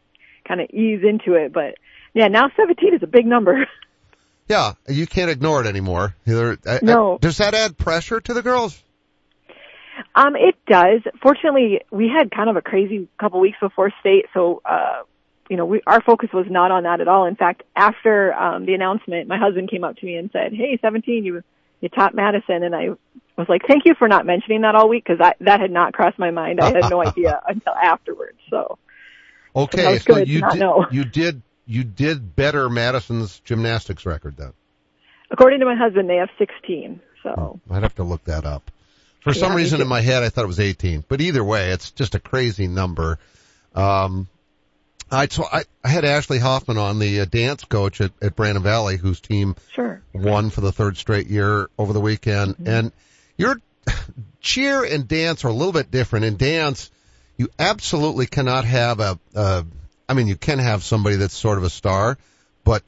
kind 0.48 0.62
of 0.62 0.70
ease 0.70 1.02
into 1.04 1.34
it, 1.34 1.52
but 1.52 1.76
yeah, 2.14 2.28
now 2.28 2.50
17 2.56 2.94
is 2.94 3.04
a 3.04 3.08
big 3.08 3.26
number. 3.26 3.68
Yeah, 4.48 4.74
you 4.88 5.08
can't 5.08 5.30
ignore 5.32 5.62
it 5.62 5.68
anymore. 5.68 6.16
Either, 6.28 6.58
no. 6.82 7.16
Uh, 7.16 7.18
does 7.20 7.38
that 7.38 7.54
add 7.54 7.78
pressure 7.78 8.20
to 8.20 8.34
the 8.34 8.42
girls? 8.42 8.82
Um, 10.16 10.36
it 10.36 10.56
does. 10.68 11.02
Fortunately, 11.22 11.82
we 11.92 12.10
had 12.10 12.32
kind 12.32 12.50
of 12.50 12.56
a 12.56 12.62
crazy 12.62 13.08
couple 13.20 13.40
weeks 13.40 13.58
before 13.62 13.92
state, 14.02 14.26
so 14.34 14.62
uh, 14.66 15.04
you 15.50 15.58
know, 15.58 15.66
we, 15.66 15.82
our 15.86 16.02
focus 16.02 16.30
was 16.34 16.46
not 16.50 16.72
on 16.72 16.84
that 16.84 17.02
at 17.02 17.10
all. 17.10 17.26
In 17.26 17.36
fact, 17.36 17.64
after 17.76 18.34
um, 18.34 18.66
the 18.66 18.74
announcement, 18.74 19.28
my 19.28 19.38
husband 19.38 19.70
came 19.70 19.84
up 19.84 19.98
to 19.98 20.06
me 20.06 20.16
and 20.16 20.30
said, 20.32 20.54
"Hey, 20.54 20.80
17, 20.82 21.26
you 21.26 21.44
you 21.82 21.90
taught 21.90 22.16
Madison," 22.16 22.64
and 22.64 22.76
I 22.76 22.90
was 23.38 23.50
like, 23.50 23.62
"Thank 23.68 23.84
you 23.86 23.94
for 24.00 24.08
not 24.08 24.26
mentioning 24.26 24.62
that 24.62 24.76
all 24.76 24.88
week 24.88 25.04
because 25.04 25.20
that 25.20 25.38
that 25.42 25.60
had 25.60 25.72
not 25.72 25.94
crossed 25.94 26.18
my 26.18 26.32
mind. 26.32 26.62
I 26.62 26.68
had 26.68 26.90
no 26.90 27.02
idea 27.06 27.42
until 27.48 27.74
afterwards." 27.74 28.38
So, 28.50 28.78
okay, 29.56 30.00
so, 30.00 30.14
so 30.14 30.20
you 30.20 30.42
did, 30.42 30.60
know. 30.60 30.86
you 30.90 31.04
did 31.04 31.42
you 31.66 31.84
did 31.84 32.36
better 32.36 32.70
Madison's 32.70 33.40
gymnastics 33.42 34.06
record 34.06 34.38
then. 34.38 34.54
According 35.30 35.60
to 35.60 35.66
my 35.66 35.76
husband, 35.76 36.10
they 36.10 36.18
have 36.18 36.30
16. 36.38 37.00
So 37.24 37.60
I'd 37.70 37.84
have 37.84 37.96
to 37.96 38.04
look 38.04 38.24
that 38.26 38.46
up. 38.46 38.70
For 39.22 39.32
Yeah, 39.32 39.40
some 39.40 39.56
reason 39.56 39.82
in 39.82 39.88
my 39.88 40.02
head, 40.02 40.24
I 40.24 40.30
thought 40.30 40.44
it 40.44 40.48
was 40.48 40.60
18. 40.60 41.06
But 41.08 41.22
either 41.22 41.44
way, 41.44 41.70
it's 41.72 41.92
just 41.92 42.16
a 42.16 42.20
crazy 42.20 42.68
number. 42.68 43.20
Um, 43.76 44.28
I, 45.12 45.28
so 45.28 45.46
I, 45.52 45.64
I 45.84 45.90
had 45.90 46.04
Ashley 46.06 46.40
Hoffman 46.40 46.78
on, 46.78 46.98
the 47.00 47.22
uh, 47.22 47.26
dance 47.26 47.64
coach 47.66 48.02
at, 48.02 48.12
at 48.22 48.36
Brandon 48.36 48.64
Valley, 48.64 48.98
whose 48.98 49.20
team 49.20 49.56
Sure. 49.74 50.02
won 50.14 50.50
for 50.50 50.62
the 50.62 50.72
third 50.72 50.98
straight 50.98 51.28
year 51.28 51.70
over 51.78 51.94
the 51.94 52.00
weekend. 52.02 52.56
And 52.66 52.92
your 53.38 53.62
cheer 54.42 54.84
and 54.84 55.08
dance 55.08 55.46
are 55.46 55.50
a 55.50 55.54
little 55.54 55.74
bit 55.74 55.92
different. 55.92 56.26
In 56.26 56.38
dance, 56.38 56.90
you 57.38 57.50
absolutely 57.60 58.26
cannot 58.26 58.66
have 58.66 59.00
a, 59.00 59.20
a 59.36 59.66
I 60.12 60.14
mean, 60.14 60.28
you 60.28 60.36
can 60.36 60.60
have 60.60 60.84
somebody 60.84 61.16
that's 61.16 61.34
sort 61.34 61.58
of 61.58 61.64
a 61.64 61.70
star, 61.70 62.18
but 62.66 62.84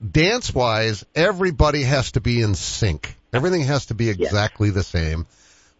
dance 0.00 0.54
wise, 0.54 1.04
everybody 1.14 1.82
has 1.82 2.12
to 2.12 2.22
be 2.22 2.40
in 2.40 2.54
sync. 2.54 3.14
Everything 3.34 3.64
has 3.64 3.84
to 3.86 3.94
be 3.94 4.08
exactly 4.08 4.70
the 4.70 4.82
same. 4.82 5.26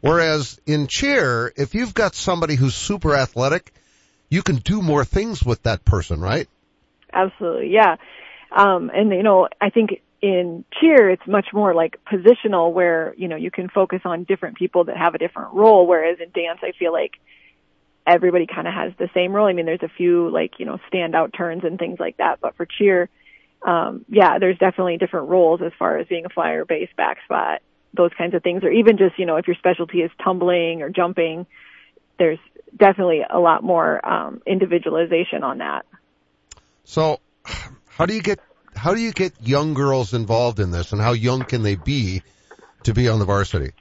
Whereas 0.02 0.61
in 0.66 0.87
cheer, 0.87 1.50
if 1.57 1.74
you've 1.74 1.94
got 1.94 2.14
somebody 2.14 2.54
who's 2.54 2.74
super 2.74 3.14
athletic, 3.14 3.72
you 4.28 4.42
can 4.42 4.57
do 4.57 4.83
more 4.83 5.07
things 5.07 5.42
with 5.42 5.62
that 5.62 5.87
person, 5.87 6.20
right? 6.20 6.46
Absolutely, 7.14 7.70
yeah. 7.72 7.96
Um, 8.54 8.90
and 8.94 9.11
you 9.11 9.22
know, 9.22 9.48
I 9.59 9.70
think 9.70 10.02
in 10.20 10.66
cheer, 10.78 11.09
it's 11.09 11.26
much 11.26 11.46
more 11.54 11.74
like 11.74 11.98
positional 12.04 12.74
where, 12.74 13.14
you 13.16 13.28
know, 13.28 13.37
you 13.37 13.50
can 13.50 13.70
focus 13.70 14.02
on 14.04 14.24
different 14.24 14.59
people 14.59 14.85
that 14.85 14.98
have 14.98 15.14
a 15.14 15.18
different 15.18 15.54
role. 15.54 15.87
Whereas 15.87 16.18
in 16.20 16.31
dance, 16.31 16.59
I 16.62 16.72
feel 16.78 16.92
like 16.92 17.12
everybody 18.09 18.47
kind 18.47 18.66
of 18.66 18.75
has 18.75 18.92
the 18.99 19.11
same 19.12 19.33
role. 19.33 19.47
I 19.47 19.53
mean, 19.53 19.66
there's 19.66 19.83
a 19.83 19.88
few 19.88 20.31
like, 20.31 20.53
you 20.59 20.66
know, 20.66 20.79
standout 20.92 21.37
turns 21.37 21.64
and 21.64 21.79
things 21.79 22.01
like 22.01 22.16
that. 22.16 22.40
But 22.40 22.57
for 22.57 22.66
cheer, 22.66 23.09
um, 23.66 24.05
yeah, 24.09 24.38
there's 24.38 24.59
definitely 24.59 24.97
different 24.97 25.29
roles 25.29 25.61
as 25.62 25.73
far 25.79 25.99
as 25.99 26.07
being 26.07 26.25
a 26.25 26.29
flyer, 26.29 26.64
base, 26.64 26.88
back 26.97 27.18
spot, 27.25 27.61
those 27.92 28.11
kinds 28.16 28.35
of 28.35 28.42
things. 28.42 28.64
Or 28.64 28.71
even 28.71 28.97
just, 28.99 29.18
you 29.18 29.27
know, 29.27 29.37
if 29.37 29.47
your 29.47 29.57
specialty 29.57 29.99
is 29.99 30.11
tumbling 30.23 30.83
or 30.83 30.88
jumping, 30.90 31.47
there's 32.18 32.38
definitely 32.77 33.23
a 33.29 33.38
lot 33.38 33.62
more, 33.62 34.07
um, 34.09 34.42
individualization 34.47 35.42
on 35.42 35.59
that. 35.59 35.85
So 36.85 37.21
how 37.88 38.07
do 38.07 38.14
you 38.14 38.23
get, 38.23 38.40
how 38.75 38.94
do 38.94 39.01
you 39.01 39.12
get 39.12 39.33
young 39.42 39.75
girls 39.75 40.14
involved 40.14 40.61
in 40.61 40.71
this 40.71 40.92
and 40.92 41.01
how 41.01 41.12
young 41.12 41.44
can 41.44 41.62
they 41.62 41.75
be 41.75 42.23
to 42.85 42.94
be 42.94 43.09
on 43.09 43.18
the 43.18 43.25
varsity? 43.25 43.73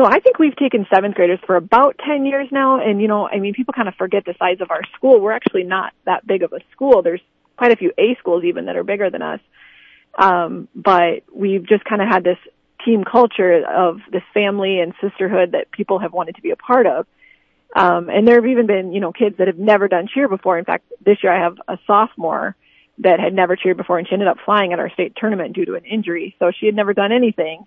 So 0.00 0.06
I 0.06 0.18
think 0.20 0.38
we've 0.38 0.56
taken 0.56 0.86
seventh 0.90 1.14
graders 1.14 1.40
for 1.46 1.56
about 1.56 2.00
10 2.06 2.24
years 2.24 2.48
now. 2.50 2.80
And, 2.80 3.02
you 3.02 3.08
know, 3.08 3.28
I 3.28 3.38
mean, 3.38 3.52
people 3.52 3.74
kind 3.74 3.86
of 3.86 3.94
forget 3.96 4.24
the 4.24 4.34
size 4.38 4.56
of 4.62 4.70
our 4.70 4.80
school. 4.96 5.20
We're 5.20 5.32
actually 5.32 5.64
not 5.64 5.92
that 6.06 6.26
big 6.26 6.42
of 6.42 6.54
a 6.54 6.60
school. 6.72 7.02
There's 7.02 7.20
quite 7.58 7.70
a 7.70 7.76
few 7.76 7.92
A 7.98 8.16
schools 8.18 8.44
even 8.44 8.64
that 8.64 8.76
are 8.76 8.82
bigger 8.82 9.10
than 9.10 9.20
us. 9.20 9.40
Um, 10.16 10.68
but 10.74 11.24
we've 11.30 11.68
just 11.68 11.84
kind 11.84 12.00
of 12.00 12.08
had 12.08 12.24
this 12.24 12.38
team 12.82 13.04
culture 13.04 13.62
of 13.62 13.98
this 14.10 14.22
family 14.32 14.80
and 14.80 14.94
sisterhood 15.02 15.52
that 15.52 15.70
people 15.70 15.98
have 15.98 16.14
wanted 16.14 16.36
to 16.36 16.40
be 16.40 16.50
a 16.50 16.56
part 16.56 16.86
of. 16.86 17.06
Um, 17.76 18.08
and 18.08 18.26
there 18.26 18.36
have 18.36 18.46
even 18.46 18.66
been, 18.66 18.94
you 18.94 19.00
know, 19.00 19.12
kids 19.12 19.36
that 19.36 19.48
have 19.48 19.58
never 19.58 19.86
done 19.86 20.08
cheer 20.08 20.28
before. 20.28 20.58
In 20.58 20.64
fact, 20.64 20.90
this 21.04 21.18
year 21.22 21.30
I 21.30 21.44
have 21.44 21.58
a 21.68 21.76
sophomore 21.86 22.56
that 23.00 23.20
had 23.20 23.34
never 23.34 23.54
cheered 23.54 23.76
before 23.76 23.98
and 23.98 24.08
she 24.08 24.14
ended 24.14 24.28
up 24.28 24.38
flying 24.46 24.72
at 24.72 24.78
our 24.78 24.88
state 24.88 25.12
tournament 25.14 25.54
due 25.54 25.66
to 25.66 25.74
an 25.74 25.84
injury. 25.84 26.36
So 26.38 26.52
she 26.58 26.64
had 26.64 26.74
never 26.74 26.94
done 26.94 27.12
anything 27.12 27.66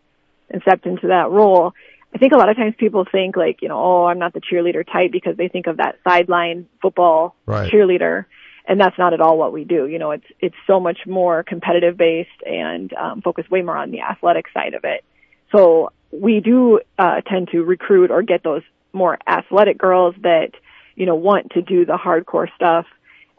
and 0.50 0.64
stepped 0.64 0.88
into 0.88 1.08
that 1.08 1.30
role. 1.30 1.74
I 2.14 2.18
think 2.20 2.34
a 2.34 2.38
lot 2.38 2.50
of 2.50 2.56
times 2.56 2.76
people 2.78 3.06
think 3.12 3.36
like, 3.36 3.62
you 3.62 3.68
know, 3.70 3.80
oh, 3.80 4.06
I'm 4.06 4.20
not 4.20 4.34
the 4.34 4.42
cheerleader 4.42 4.86
type 4.86 5.12
because 5.12 5.36
they 5.36 5.48
think 5.48 5.68
of 5.68 5.78
that 5.78 5.96
sideline 6.04 6.68
football 6.82 7.36
Right. 7.46 7.72
cheerleader. 7.72 8.26
And 8.66 8.80
that's 8.80 8.98
not 8.98 9.14
at 9.14 9.20
all 9.20 9.38
what 9.38 9.52
we 9.52 9.66
do. 9.66 9.88
You 9.88 10.00
know, 10.00 10.12
it's, 10.12 10.26
it's 10.40 10.56
so 10.68 10.80
much 10.80 11.00
more 11.06 11.44
competitive 11.44 11.98
based 11.98 12.30
and, 12.46 12.94
um, 12.94 13.22
focus 13.22 13.50
way 13.50 13.62
more 13.62 13.76
on 13.76 13.92
the 13.92 14.02
athletic 14.02 14.46
side 14.54 14.74
of 14.74 14.84
it. 14.86 15.04
So 15.52 15.92
we 16.12 16.40
do, 16.40 16.80
uh, 16.98 17.22
tend 17.22 17.50
to 17.52 17.64
recruit 17.64 18.10
or 18.12 18.22
get 18.22 18.44
those 18.44 18.62
more 18.94 19.18
athletic 19.28 19.78
girls 19.78 20.16
that, 20.22 20.52
you 20.96 21.06
know, 21.06 21.16
want 21.16 21.52
to 21.54 21.62
do 21.62 21.86
the 21.86 21.98
hardcore 21.98 22.48
stuff, 22.56 22.86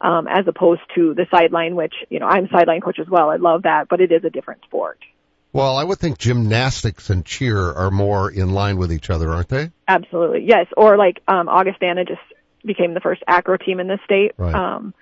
um, 0.00 0.26
as 0.28 0.46
opposed 0.48 0.82
to 0.96 1.14
the 1.14 1.26
sideline, 1.30 1.76
which, 1.76 1.94
you 2.10 2.18
know, 2.18 2.26
I'm 2.26 2.48
sideline 2.52 2.80
coach 2.80 2.98
as 2.98 3.08
well. 3.08 3.30
I 3.30 3.36
love 3.36 3.62
that, 3.62 3.88
but 3.88 4.00
it 4.00 4.10
is 4.10 4.24
a 4.24 4.30
different 4.30 4.62
sport. 4.64 4.98
Well, 5.54 5.76
I 5.76 5.84
would 5.84 6.00
think 6.00 6.18
gymnastics 6.18 7.10
and 7.10 7.24
cheer 7.24 7.72
are 7.72 7.92
more 7.92 8.28
in 8.28 8.50
line 8.50 8.76
with 8.76 8.92
each 8.92 9.08
other, 9.08 9.30
aren't 9.30 9.48
they? 9.48 9.70
Absolutely. 9.86 10.44
Yes. 10.44 10.66
Or 10.76 10.96
like, 10.96 11.22
um, 11.28 11.48
Augustana 11.48 12.04
just 12.04 12.20
became 12.66 12.92
the 12.92 12.98
first 12.98 13.22
acro 13.28 13.56
team 13.56 13.78
in 13.78 13.86
the 13.86 14.00
state. 14.04 14.32
Right. 14.36 14.52
Um, 14.52 14.94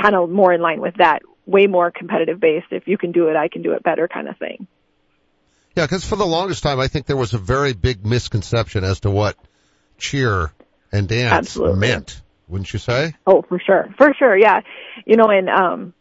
kind 0.00 0.14
of 0.14 0.28
more 0.28 0.52
in 0.52 0.60
line 0.60 0.82
with 0.82 0.96
that, 0.96 1.22
way 1.46 1.66
more 1.66 1.90
competitive 1.90 2.38
based. 2.38 2.66
If 2.72 2.86
you 2.86 2.98
can 2.98 3.12
do 3.12 3.28
it, 3.28 3.36
I 3.36 3.48
can 3.48 3.62
do 3.62 3.72
it 3.72 3.82
better 3.82 4.06
kind 4.06 4.28
of 4.28 4.36
thing. 4.36 4.66
Yeah, 5.74 5.86
because 5.86 6.04
for 6.04 6.16
the 6.16 6.26
longest 6.26 6.62
time, 6.62 6.78
I 6.78 6.88
think 6.88 7.06
there 7.06 7.16
was 7.16 7.32
a 7.32 7.38
very 7.38 7.72
big 7.72 8.04
misconception 8.04 8.84
as 8.84 9.00
to 9.00 9.10
what 9.10 9.34
cheer 9.96 10.52
and 10.92 11.08
dance 11.08 11.32
Absolutely. 11.32 11.80
meant. 11.80 12.20
Wouldn't 12.48 12.70
you 12.70 12.78
say? 12.78 13.14
Oh, 13.26 13.40
for 13.48 13.58
sure. 13.58 13.94
For 13.96 14.12
sure. 14.12 14.36
Yeah. 14.36 14.60
You 15.06 15.16
know, 15.16 15.30
and, 15.30 15.48
um, 15.48 15.94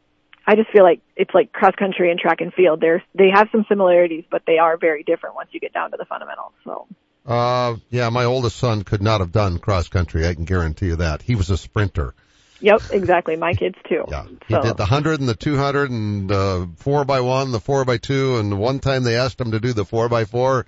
I 0.48 0.56
just 0.56 0.70
feel 0.72 0.84
like 0.84 1.02
it's 1.16 1.34
like 1.34 1.52
cross 1.52 1.74
country 1.76 2.12
and 2.12 2.20
track 2.20 2.42
and 2.42 2.54
field. 2.54 2.80
They're 2.82 3.04
they 3.14 3.30
have 3.34 3.48
some 3.52 3.66
similarities, 3.68 4.26
but 4.30 4.44
they 4.46 4.58
are 4.58 4.78
very 4.78 5.04
different 5.04 5.36
once 5.36 5.50
you 5.52 5.60
get 5.60 5.74
down 5.74 5.92
to 5.92 5.98
the 5.98 6.06
fundamentals. 6.06 6.54
So. 6.64 6.88
Uh, 7.26 7.78
yeah, 7.90 8.10
my 8.10 8.26
oldest 8.26 8.58
son 8.58 8.84
could 8.84 9.02
not 9.02 9.20
have 9.20 9.32
done 9.32 9.58
cross 9.58 9.88
country. 9.88 10.28
I 10.28 10.36
can 10.36 10.46
guarantee 10.46 10.88
you 10.88 10.98
that. 10.98 11.24
He 11.24 11.34
was 11.34 11.50
a 11.50 11.58
sprinter. 11.58 12.14
Yep, 12.62 12.82
exactly. 12.92 13.36
My 13.36 13.54
kids 13.54 13.76
too. 13.90 14.06
Yeah. 14.08 14.26
He 14.48 14.54
So- 14.54 14.62
did 14.62 14.78
the 14.78 14.84
100 14.84 15.20
and 15.20 15.28
the 15.28 15.36
200 15.36 15.90
and 15.90 16.32
uh, 16.32 16.68
4 16.78 17.04
by 17.06 17.22
one 17.22 17.52
the 17.52 17.60
4 17.60 17.84
by 17.86 17.98
2 17.98 18.38
and 18.38 18.60
one 18.60 18.80
time 18.80 19.04
they 19.04 19.16
asked 19.18 19.42
him 19.42 19.52
to 19.52 19.60
do 19.60 19.74
the 19.74 19.86
4 19.86 20.08
by 20.10 20.26
4 20.26 20.66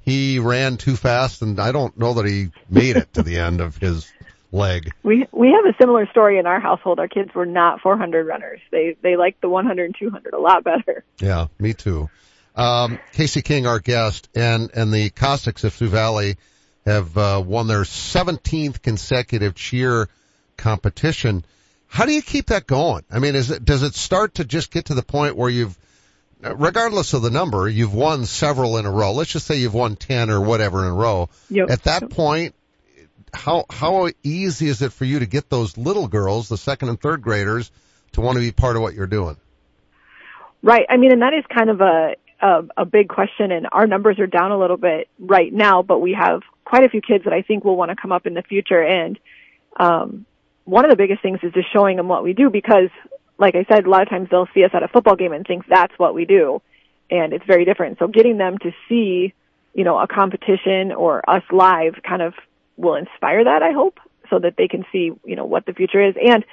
he 0.00 0.38
ran 0.38 0.78
too 0.78 0.96
fast 0.96 1.42
and 1.42 1.60
I 1.60 1.70
don't 1.72 1.96
know 1.98 2.14
that 2.14 2.26
he 2.26 2.48
made 2.70 2.96
it 2.96 3.12
to 3.14 3.22
the 3.22 3.38
end 3.38 3.60
of 3.60 3.76
his 3.76 4.10
leg. 4.52 4.92
We 5.02 5.26
we 5.32 5.48
have 5.48 5.64
a 5.64 5.76
similar 5.78 6.06
story 6.10 6.38
in 6.38 6.46
our 6.46 6.60
household. 6.60 6.98
Our 6.98 7.08
kids 7.08 7.34
were 7.34 7.46
not 7.46 7.80
400 7.80 8.26
runners. 8.26 8.60
They 8.70 8.96
they 9.02 9.16
liked 9.16 9.40
the 9.40 9.48
100 9.48 9.84
and 9.84 9.94
200 9.98 10.34
a 10.34 10.38
lot 10.38 10.64
better. 10.64 11.04
Yeah, 11.20 11.46
me 11.58 11.74
too. 11.74 12.08
Um, 12.54 12.98
Casie 13.12 13.44
King, 13.44 13.66
our 13.66 13.78
guest, 13.78 14.28
and 14.34 14.70
and 14.74 14.92
the 14.92 15.10
Cossacks 15.10 15.64
of 15.64 15.72
Sioux 15.72 15.88
Valley 15.88 16.36
have 16.84 17.16
uh, 17.16 17.42
won 17.44 17.66
their 17.66 17.82
17th 17.82 18.82
consecutive 18.82 19.54
cheer 19.54 20.08
competition. 20.56 21.44
How 21.86 22.06
do 22.06 22.12
you 22.12 22.22
keep 22.22 22.46
that 22.46 22.66
going? 22.66 23.04
I 23.10 23.18
mean, 23.18 23.34
is 23.34 23.50
it 23.50 23.64
does 23.64 23.82
it 23.82 23.94
start 23.94 24.34
to 24.34 24.44
just 24.44 24.70
get 24.70 24.86
to 24.86 24.94
the 24.94 25.02
point 25.02 25.36
where 25.36 25.48
you've, 25.48 25.78
regardless 26.42 27.14
of 27.14 27.22
the 27.22 27.30
number, 27.30 27.68
you've 27.68 27.94
won 27.94 28.26
several 28.26 28.76
in 28.78 28.86
a 28.86 28.90
row. 28.90 29.12
Let's 29.12 29.32
just 29.32 29.46
say 29.46 29.58
you've 29.58 29.74
won 29.74 29.96
10 29.96 30.30
or 30.30 30.40
whatever 30.40 30.84
in 30.84 30.90
a 30.90 30.94
row. 30.94 31.28
Yep. 31.50 31.70
At 31.70 31.84
that 31.84 32.10
point, 32.10 32.54
how 33.32 33.66
how 33.70 34.08
easy 34.22 34.68
is 34.68 34.82
it 34.82 34.92
for 34.92 35.04
you 35.04 35.20
to 35.20 35.26
get 35.26 35.48
those 35.48 35.76
little 35.76 36.08
girls, 36.08 36.48
the 36.48 36.56
second 36.56 36.88
and 36.88 37.00
third 37.00 37.22
graders, 37.22 37.70
to 38.12 38.20
want 38.20 38.36
to 38.36 38.40
be 38.40 38.52
part 38.52 38.76
of 38.76 38.82
what 38.82 38.94
you're 38.94 39.06
doing? 39.06 39.36
Right. 40.62 40.86
I 40.88 40.96
mean, 40.96 41.12
and 41.12 41.22
that 41.22 41.34
is 41.34 41.44
kind 41.54 41.70
of 41.70 41.80
a, 41.80 42.16
a 42.40 42.62
a 42.78 42.84
big 42.84 43.08
question, 43.08 43.52
and 43.52 43.68
our 43.70 43.86
numbers 43.86 44.18
are 44.18 44.26
down 44.26 44.50
a 44.50 44.58
little 44.58 44.76
bit 44.76 45.08
right 45.18 45.52
now, 45.52 45.82
but 45.82 46.00
we 46.00 46.14
have 46.18 46.42
quite 46.64 46.84
a 46.84 46.88
few 46.88 47.00
kids 47.00 47.24
that 47.24 47.32
I 47.32 47.42
think 47.42 47.64
will 47.64 47.76
want 47.76 47.90
to 47.90 47.96
come 47.96 48.12
up 48.12 48.26
in 48.26 48.34
the 48.34 48.42
future. 48.42 48.82
And 48.82 49.18
um, 49.78 50.26
one 50.64 50.84
of 50.84 50.90
the 50.90 50.96
biggest 50.96 51.22
things 51.22 51.38
is 51.42 51.52
just 51.52 51.72
showing 51.72 51.96
them 51.96 52.08
what 52.08 52.22
we 52.22 52.32
do 52.32 52.50
because, 52.50 52.90
like 53.38 53.54
I 53.54 53.64
said, 53.72 53.86
a 53.86 53.90
lot 53.90 54.02
of 54.02 54.08
times 54.08 54.28
they'll 54.30 54.48
see 54.52 54.64
us 54.64 54.70
at 54.74 54.82
a 54.82 54.88
football 54.88 55.16
game 55.16 55.32
and 55.32 55.46
think 55.46 55.64
that's 55.66 55.94
what 55.96 56.14
we 56.14 56.24
do, 56.24 56.60
and 57.10 57.32
it's 57.32 57.46
very 57.46 57.64
different. 57.64 57.98
So 57.98 58.08
getting 58.08 58.36
them 58.36 58.58
to 58.58 58.72
see, 58.88 59.32
you 59.74 59.84
know, 59.84 59.98
a 59.98 60.06
competition 60.06 60.92
or 60.92 61.28
us 61.28 61.44
live 61.52 61.94
kind 62.02 62.22
of 62.22 62.34
will 62.78 62.94
inspire 62.94 63.44
that. 63.44 63.62
I 63.62 63.72
hope 63.72 63.98
so 64.30 64.38
that 64.38 64.54
they 64.56 64.68
can 64.68 64.84
see, 64.92 65.12
you 65.24 65.36
know, 65.36 65.44
what 65.44 65.66
the 65.66 65.74
future 65.74 66.06
is 66.06 66.14
and 66.22 66.44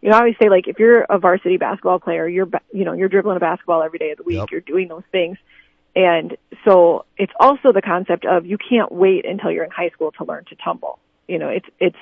you 0.00 0.10
know, 0.10 0.16
I 0.16 0.20
always 0.20 0.36
say 0.40 0.48
like 0.48 0.68
if 0.68 0.78
you're 0.78 1.02
a 1.02 1.18
varsity 1.18 1.56
basketball 1.56 1.98
player, 1.98 2.28
you're 2.28 2.48
you 2.72 2.84
know 2.84 2.92
you're 2.92 3.08
dribbling 3.08 3.36
a 3.36 3.40
basketball 3.40 3.82
every 3.82 3.98
day 3.98 4.12
of 4.12 4.18
the 4.18 4.24
week. 4.24 4.50
You're 4.50 4.60
doing 4.60 4.88
those 4.88 5.02
things, 5.10 5.38
and 5.96 6.36
so 6.64 7.04
it's 7.16 7.32
also 7.40 7.72
the 7.72 7.82
concept 7.82 8.24
of 8.24 8.46
you 8.46 8.58
can't 8.58 8.92
wait 8.92 9.26
until 9.26 9.50
you're 9.50 9.64
in 9.64 9.70
high 9.70 9.90
school 9.90 10.12
to 10.12 10.24
learn 10.24 10.44
to 10.46 10.56
tumble. 10.56 11.00
You 11.26 11.38
know, 11.40 11.48
it's 11.48 11.66
it's 11.80 11.96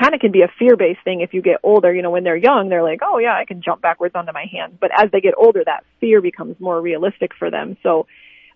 kind 0.00 0.14
of 0.14 0.20
can 0.20 0.30
be 0.30 0.42
a 0.42 0.52
fear 0.56 0.76
based 0.76 1.00
thing 1.02 1.20
if 1.20 1.34
you 1.34 1.42
get 1.42 1.58
older. 1.64 1.92
You 1.92 2.02
know, 2.02 2.10
when 2.10 2.22
they're 2.22 2.36
young, 2.36 2.68
they're 2.68 2.84
like, 2.84 3.00
oh 3.02 3.18
yeah, 3.18 3.34
I 3.34 3.44
can 3.44 3.60
jump 3.60 3.82
backwards 3.82 4.14
onto 4.14 4.32
my 4.32 4.46
hands. 4.50 4.74
But 4.80 4.92
as 4.96 5.10
they 5.10 5.20
get 5.20 5.34
older, 5.36 5.62
that 5.64 5.84
fear 5.98 6.20
becomes 6.20 6.60
more 6.60 6.80
realistic 6.80 7.32
for 7.34 7.50
them. 7.50 7.76
So 7.82 8.06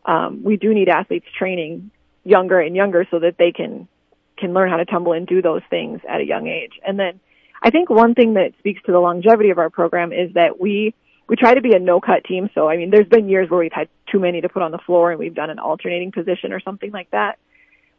um, 0.04 0.44
we 0.44 0.56
do 0.56 0.72
need 0.72 0.88
athletes 0.88 1.26
training 1.36 1.90
younger 2.22 2.60
and 2.60 2.76
younger 2.76 3.06
so 3.10 3.18
that 3.18 3.36
they 3.36 3.50
can 3.50 3.88
can 4.38 4.52
learn 4.52 4.70
how 4.70 4.76
to 4.76 4.84
tumble 4.84 5.12
and 5.12 5.26
do 5.26 5.42
those 5.42 5.62
things 5.70 6.00
at 6.08 6.20
a 6.20 6.24
young 6.24 6.46
age. 6.46 6.72
And 6.86 6.98
then 6.98 7.20
I 7.62 7.70
think 7.70 7.90
one 7.90 8.14
thing 8.14 8.34
that 8.34 8.52
speaks 8.58 8.82
to 8.86 8.92
the 8.92 8.98
longevity 8.98 9.50
of 9.50 9.58
our 9.58 9.70
program 9.70 10.12
is 10.12 10.34
that 10.34 10.60
we 10.60 10.94
we 11.28 11.34
try 11.34 11.54
to 11.54 11.60
be 11.60 11.74
a 11.74 11.78
no 11.80 12.00
cut 12.00 12.24
team. 12.24 12.50
So 12.54 12.68
I 12.68 12.76
mean, 12.76 12.90
there's 12.90 13.08
been 13.08 13.28
years 13.28 13.50
where 13.50 13.60
we've 13.60 13.72
had 13.72 13.88
too 14.10 14.20
many 14.20 14.40
to 14.40 14.48
put 14.48 14.62
on 14.62 14.70
the 14.70 14.78
floor 14.78 15.10
and 15.10 15.18
we've 15.18 15.34
done 15.34 15.50
an 15.50 15.58
alternating 15.58 16.12
position 16.12 16.52
or 16.52 16.60
something 16.60 16.92
like 16.92 17.10
that. 17.10 17.38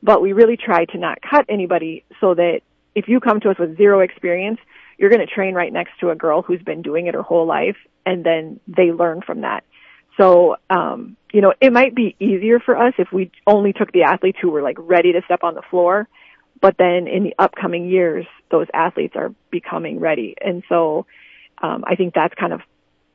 But 0.01 0.21
we 0.21 0.33
really 0.33 0.57
try 0.57 0.85
to 0.85 0.97
not 0.97 1.19
cut 1.21 1.45
anybody 1.49 2.05
so 2.21 2.35
that 2.35 2.61
if 2.95 3.07
you 3.07 3.19
come 3.19 3.39
to 3.41 3.49
us 3.49 3.57
with 3.59 3.77
zero 3.77 3.99
experience, 3.99 4.59
you're 4.97 5.09
going 5.09 5.25
to 5.25 5.31
train 5.31 5.53
right 5.53 5.71
next 5.71 5.91
to 5.99 6.09
a 6.09 6.15
girl 6.15 6.41
who's 6.41 6.61
been 6.61 6.81
doing 6.81 7.07
it 7.07 7.13
her 7.13 7.21
whole 7.21 7.45
life 7.45 7.77
and 8.05 8.23
then 8.23 8.59
they 8.67 8.91
learn 8.91 9.21
from 9.21 9.41
that. 9.41 9.63
So, 10.19 10.55
um, 10.69 11.15
you 11.31 11.41
know, 11.41 11.53
it 11.61 11.71
might 11.71 11.93
be 11.93 12.15
easier 12.19 12.59
for 12.59 12.75
us 12.75 12.93
if 12.97 13.09
we 13.11 13.31
only 13.45 13.73
took 13.73 13.91
the 13.91 14.03
athletes 14.03 14.39
who 14.41 14.49
were 14.49 14.63
like 14.63 14.77
ready 14.79 15.13
to 15.13 15.21
step 15.25 15.43
on 15.43 15.53
the 15.53 15.61
floor. 15.69 16.07
But 16.59 16.75
then 16.77 17.07
in 17.07 17.23
the 17.23 17.35
upcoming 17.37 17.87
years, 17.89 18.25
those 18.49 18.67
athletes 18.73 19.13
are 19.15 19.33
becoming 19.51 19.99
ready. 19.99 20.35
And 20.39 20.63
so, 20.69 21.05
um, 21.61 21.83
I 21.85 21.95
think 21.95 22.13
that's 22.13 22.33
kind 22.35 22.53
of 22.53 22.61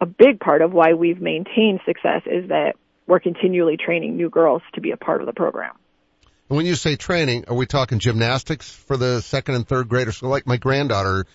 a 0.00 0.06
big 0.06 0.40
part 0.40 0.62
of 0.62 0.72
why 0.72 0.94
we've 0.94 1.20
maintained 1.20 1.80
success 1.86 2.22
is 2.26 2.48
that 2.48 2.74
we're 3.06 3.20
continually 3.20 3.76
training 3.76 4.16
new 4.16 4.30
girls 4.30 4.62
to 4.74 4.80
be 4.80 4.90
a 4.90 4.96
part 4.96 5.20
of 5.20 5.26
the 5.26 5.32
program. 5.32 5.74
And 6.48 6.56
when 6.56 6.66
you 6.66 6.74
say 6.74 6.96
training, 6.96 7.44
are 7.48 7.54
we 7.54 7.66
talking 7.66 7.98
gymnastics 7.98 8.70
for 8.70 8.96
the 8.96 9.20
second 9.22 9.54
and 9.54 9.66
third 9.66 9.88
graders? 9.88 10.18
So 10.18 10.28
like 10.28 10.46
my 10.46 10.56
granddaughter, 10.56 11.26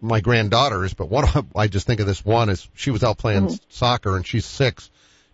my 0.00 0.20
granddaughters, 0.20 0.94
but 0.94 1.08
one 1.08 1.24
of 1.24 1.32
them, 1.32 1.48
I 1.56 1.68
just 1.68 1.86
think 1.86 2.00
of 2.00 2.06
this 2.06 2.24
one 2.24 2.48
is 2.48 2.68
she 2.74 2.90
was 2.90 3.04
out 3.04 3.18
playing 3.18 3.46
Mhm. 3.48 3.60
soccer 3.68 4.16
and 4.16 4.26
she's 4.26 4.46
six, 4.46 4.90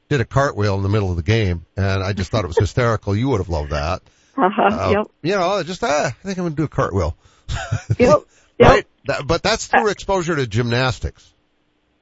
did 0.09 0.21
a 0.21 0.25
cartwheel 0.25 0.75
in 0.77 0.83
the 0.83 0.89
middle 0.89 1.11
of 1.11 1.17
the 1.17 1.23
game 1.23 1.65
and 1.77 2.03
I 2.03 2.13
just 2.13 2.31
thought 2.31 2.45
it 2.45 2.49
was 2.49 2.59
hysterical. 2.59 3.15
You 3.15 3.29
would 3.31 3.39
have 3.41 3.49
loved 3.49 3.71
that. 3.71 4.03
Uh-huh. 4.39 4.63
Uh, 4.63 4.91
yep. 4.91 5.07
You 5.23 5.33
know, 5.33 5.63
just, 5.65 5.83
ah, 5.83 6.07
I 6.07 6.11
think 6.11 6.39
I'm 6.39 6.45
going 6.45 6.53
to 6.53 6.57
do 6.57 6.65
a 6.65 6.69
cartwheel. 6.69 7.17
Yep. 7.99 8.23
Right? 8.61 8.87
That, 9.07 9.27
but 9.27 9.43
that's 9.43 9.67
through 9.67 9.89
exposure 9.89 10.35
to 10.35 10.47
gymnastics. 10.47 11.33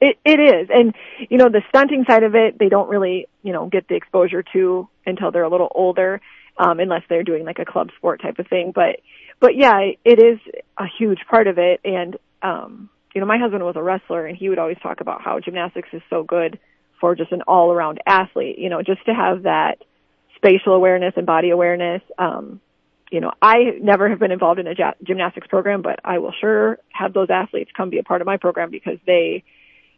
It 0.01 0.17
it 0.25 0.39
is, 0.39 0.69
and 0.71 0.93
you 1.29 1.37
know 1.37 1.49
the 1.49 1.61
stunting 1.69 2.03
side 2.07 2.23
of 2.23 2.35
it, 2.35 2.57
they 2.59 2.69
don't 2.69 2.89
really 2.89 3.27
you 3.43 3.53
know 3.53 3.67
get 3.67 3.87
the 3.87 3.95
exposure 3.95 4.43
to 4.53 4.87
until 5.05 5.31
they're 5.31 5.43
a 5.43 5.49
little 5.49 5.71
older, 5.73 6.19
um, 6.57 6.79
unless 6.79 7.03
they're 7.09 7.23
doing 7.23 7.45
like 7.45 7.59
a 7.59 7.65
club 7.65 7.89
sport 7.97 8.21
type 8.21 8.39
of 8.39 8.47
thing. 8.47 8.71
But 8.73 9.01
but 9.39 9.55
yeah, 9.55 9.79
it 10.03 10.19
is 10.19 10.39
a 10.77 10.85
huge 10.99 11.19
part 11.29 11.47
of 11.47 11.57
it. 11.57 11.81
And 11.83 12.17
um, 12.41 12.89
you 13.13 13.21
know, 13.21 13.27
my 13.27 13.37
husband 13.39 13.63
was 13.63 13.75
a 13.75 13.83
wrestler, 13.83 14.25
and 14.25 14.37
he 14.37 14.49
would 14.49 14.59
always 14.59 14.77
talk 14.81 15.01
about 15.01 15.21
how 15.21 15.39
gymnastics 15.39 15.89
is 15.93 16.01
so 16.09 16.23
good 16.23 16.59
for 16.99 17.15
just 17.15 17.31
an 17.31 17.41
all 17.47 17.71
around 17.71 17.99
athlete. 18.05 18.57
You 18.57 18.69
know, 18.69 18.81
just 18.81 19.05
to 19.05 19.13
have 19.13 19.43
that 19.43 19.77
spatial 20.37 20.73
awareness 20.73 21.13
and 21.17 21.25
body 21.25 21.49
awareness. 21.49 22.01
Um, 22.17 22.61
you 23.11 23.21
know, 23.21 23.31
I 23.41 23.77
never 23.81 24.09
have 24.09 24.19
been 24.19 24.31
involved 24.31 24.59
in 24.59 24.67
a 24.67 24.75
gymnastics 25.03 25.47
program, 25.47 25.81
but 25.81 25.99
I 26.03 26.19
will 26.19 26.33
sure 26.39 26.79
have 26.89 27.13
those 27.13 27.29
athletes 27.29 27.71
come 27.75 27.89
be 27.89 27.99
a 27.99 28.03
part 28.03 28.21
of 28.21 28.27
my 28.27 28.37
program 28.37 28.69
because 28.69 28.97
they 29.05 29.43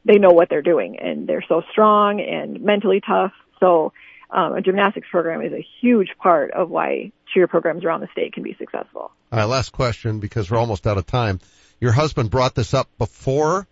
they 0.06 0.18
know 0.18 0.32
what 0.32 0.50
they're 0.50 0.62
doing 0.62 0.98
and 1.00 1.28
they're 1.28 1.44
so 1.48 1.62
strong 1.72 2.22
and 2.22 2.62
mentally 2.62 3.02
tough. 3.06 3.34
So 3.60 3.92
um, 4.30 4.54
a 4.54 4.62
gymnastics 4.62 5.08
program 5.12 5.42
is 5.42 5.52
a 5.52 5.66
huge 5.82 6.10
part 6.22 6.52
of 6.52 6.70
why 6.70 7.12
cheer 7.34 7.48
programs 7.48 7.84
around 7.84 8.02
the 8.02 8.08
state 8.12 8.34
can 8.34 8.44
be 8.44 8.56
successful. 8.58 9.12
All 9.32 9.40
right, 9.40 9.46
last 9.46 9.72
question 9.72 10.20
because 10.20 10.50
we're 10.50 10.58
almost 10.58 10.88
out 10.88 10.98
of 10.98 11.06
time. 11.06 11.40
Your 11.82 11.92
husband 11.92 12.30
brought 12.30 12.56
this 12.56 12.74
up 12.74 12.90
before 12.98 13.68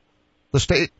the 0.51 0.59
state 0.59 0.91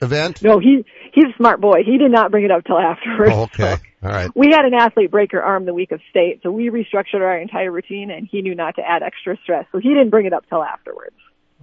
event? 0.00 0.42
No, 0.42 0.58
he 0.58 0.84
he's 1.12 1.24
a 1.24 1.36
smart 1.36 1.60
boy. 1.60 1.82
He 1.84 1.98
did 1.98 2.10
not 2.10 2.30
bring 2.30 2.44
it 2.44 2.50
up 2.50 2.64
till 2.64 2.78
afterwards. 2.78 3.32
Oh, 3.34 3.42
okay. 3.44 3.76
All 4.02 4.10
right. 4.10 4.30
We 4.34 4.50
had 4.50 4.64
an 4.64 4.74
athlete 4.74 5.10
break 5.10 5.32
her 5.32 5.42
arm 5.42 5.64
the 5.64 5.74
week 5.74 5.92
of 5.92 6.00
state, 6.10 6.40
so 6.42 6.50
we 6.50 6.70
restructured 6.70 7.20
our 7.20 7.38
entire 7.38 7.72
routine, 7.72 8.10
and 8.10 8.28
he 8.30 8.42
knew 8.42 8.54
not 8.54 8.76
to 8.76 8.82
add 8.82 9.02
extra 9.02 9.36
stress, 9.42 9.66
so 9.72 9.78
he 9.78 9.88
didn't 9.88 10.10
bring 10.10 10.26
it 10.26 10.32
up 10.32 10.48
till 10.48 10.62
afterwards. 10.62 11.16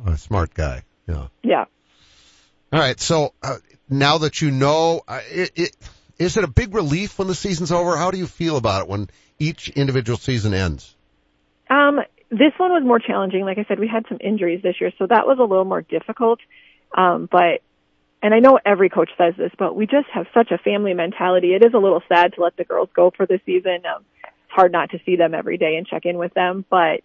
A 0.06 0.18
smart 0.18 0.54
guy. 0.54 0.84
Yeah. 1.08 1.28
Yeah. 1.44 1.66
All 2.72 2.80
right. 2.80 3.00
So 3.00 3.34
uh, 3.42 3.58
now 3.90 4.20
that 4.20 4.42
you 4.42 4.52
know, 4.52 5.02
uh, 5.08 5.22
it, 5.30 5.52
it, 5.56 5.78
is 6.18 6.38
it 6.38 6.44
a 6.44 6.48
big 6.48 6.74
relief 6.74 7.20
when 7.20 7.28
the 7.28 7.36
season's 7.36 7.72
over? 7.72 7.96
How 7.96 8.12
do 8.12 8.18
you 8.18 8.28
feel 8.28 8.58
about 8.58 8.82
it 8.82 8.88
when 8.88 9.10
each 9.40 9.70
individual 9.70 10.18
season 10.18 10.54
ends? 10.54 10.96
Um, 11.70 12.00
this 12.30 12.54
one 12.58 12.72
was 12.72 12.84
more 12.84 13.00
challenging. 13.00 13.46
Like 13.46 13.58
I 13.58 13.66
said, 13.68 13.80
we 13.80 13.88
had 13.88 14.06
some 14.10 14.18
injuries 14.22 14.62
this 14.64 14.76
year, 14.82 14.92
so 14.98 15.06
that 15.08 15.28
was 15.28 15.38
a 15.40 15.44
little 15.44 15.66
more 15.66 15.82
difficult. 15.82 16.40
Um, 16.96 17.28
but, 17.32 17.62
and 18.24 18.34
I 18.34 18.40
know 18.40 18.58
every 18.66 18.90
coach 18.90 19.10
says 19.18 19.34
this, 19.38 19.52
but 19.60 19.76
we 19.76 19.86
just 19.86 20.08
have 20.14 20.28
such 20.34 20.52
a 20.52 20.58
family 20.58 20.94
mentality. 20.94 21.54
It 21.54 21.64
is 21.64 21.74
a 21.74 21.78
little 21.78 22.02
sad 22.08 22.34
to 22.36 22.42
let 22.42 22.56
the 22.56 22.64
girls 22.64 22.88
go 22.96 23.12
for 23.16 23.26
the 23.26 23.42
season. 23.46 23.84
Um, 23.86 24.06
it's 24.24 24.32
hard 24.48 24.72
not 24.72 24.92
to 24.92 25.00
see 25.06 25.18
them 25.18 25.34
every 25.34 25.58
day 25.58 25.76
and 25.76 25.86
check 25.86 26.06
in 26.06 26.18
with 26.18 26.34
them, 26.34 26.64
but, 26.70 27.02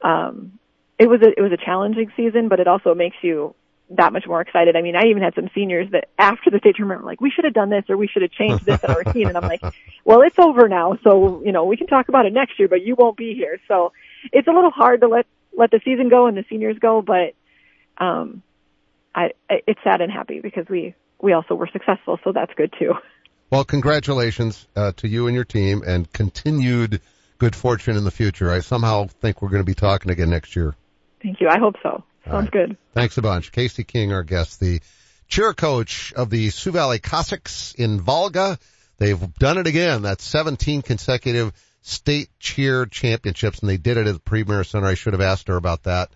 um, 0.00 0.58
it 0.98 1.08
was 1.08 1.20
a, 1.20 1.28
it 1.38 1.42
was 1.42 1.52
a 1.52 1.62
challenging 1.62 2.10
season, 2.16 2.48
but 2.48 2.58
it 2.58 2.68
also 2.68 2.94
makes 2.94 3.16
you 3.22 3.54
that 3.90 4.14
much 4.14 4.24
more 4.26 4.40
excited. 4.40 4.74
I 4.74 4.80
mean, 4.80 4.96
I 4.96 5.08
even 5.08 5.22
had 5.22 5.34
some 5.34 5.50
seniors 5.54 5.90
that 5.90 6.08
after 6.18 6.50
the 6.50 6.58
state 6.58 6.76
tournament 6.76 7.02
were 7.02 7.10
like, 7.10 7.20
we 7.20 7.30
should 7.30 7.44
have 7.44 7.52
done 7.52 7.68
this 7.68 7.84
or 7.90 7.98
we 7.98 8.08
should 8.08 8.22
have 8.22 8.30
changed 8.30 8.64
this 8.64 8.82
in 8.82 8.90
our 8.90 9.02
routine. 9.04 9.28
And 9.28 9.36
I'm 9.36 9.46
like, 9.46 9.62
well, 10.04 10.22
it's 10.22 10.38
over 10.38 10.68
now. 10.68 10.98
So, 11.04 11.42
you 11.44 11.52
know, 11.52 11.64
we 11.64 11.76
can 11.76 11.86
talk 11.86 12.08
about 12.08 12.24
it 12.24 12.32
next 12.32 12.58
year, 12.58 12.68
but 12.68 12.82
you 12.82 12.94
won't 12.94 13.18
be 13.18 13.34
here. 13.34 13.60
So 13.68 13.92
it's 14.32 14.48
a 14.48 14.52
little 14.52 14.70
hard 14.70 15.02
to 15.02 15.08
let, 15.08 15.26
let 15.54 15.70
the 15.70 15.80
season 15.84 16.08
go 16.08 16.26
and 16.26 16.36
the 16.36 16.44
seniors 16.48 16.78
go, 16.78 17.02
but, 17.02 17.34
um, 17.98 18.42
I, 19.14 19.30
it's 19.48 19.80
sad 19.84 20.00
and 20.00 20.10
happy 20.10 20.40
because 20.40 20.66
we, 20.68 20.94
we 21.20 21.32
also 21.32 21.54
were 21.54 21.68
successful. 21.72 22.18
So 22.24 22.32
that's 22.32 22.52
good 22.54 22.72
too. 22.78 22.94
Well, 23.50 23.64
congratulations 23.64 24.66
uh, 24.74 24.92
to 24.96 25.08
you 25.08 25.26
and 25.26 25.34
your 25.34 25.44
team, 25.44 25.82
and 25.86 26.10
continued 26.10 27.02
good 27.36 27.54
fortune 27.54 27.98
in 27.98 28.04
the 28.04 28.10
future. 28.10 28.50
I 28.50 28.60
somehow 28.60 29.08
think 29.08 29.42
we're 29.42 29.50
going 29.50 29.60
to 29.60 29.66
be 29.66 29.74
talking 29.74 30.10
again 30.10 30.30
next 30.30 30.56
year. 30.56 30.74
Thank 31.22 31.40
you. 31.40 31.48
I 31.48 31.58
hope 31.58 31.74
so. 31.82 32.02
Sounds 32.24 32.44
right. 32.44 32.50
good. 32.50 32.76
Thanks 32.94 33.18
a 33.18 33.22
bunch. 33.22 33.52
Casie 33.52 33.86
King, 33.86 34.12
our 34.12 34.22
guest, 34.22 34.58
the 34.58 34.80
cheer 35.28 35.52
coach 35.52 36.12
of 36.14 36.30
the 36.30 36.50
Sioux 36.50 36.72
Valley 36.72 36.98
Cossacks 36.98 37.74
in 37.74 38.00
Volga. 38.00 38.58
They've 38.98 39.34
done 39.34 39.58
it 39.58 39.66
again. 39.66 40.02
That's 40.02 40.24
17 40.24 40.82
consecutive 40.82 41.52
state 41.82 42.28
cheer 42.38 42.86
championships, 42.86 43.58
and 43.58 43.68
they 43.68 43.76
did 43.76 43.96
it 43.96 44.06
at 44.06 44.14
the 44.14 44.20
Premier 44.20 44.64
Center. 44.64 44.86
I 44.86 44.94
should 44.94 45.12
have 45.12 45.20
asked 45.20 45.48
her 45.48 45.56
about 45.56 45.82
that. 45.82 46.10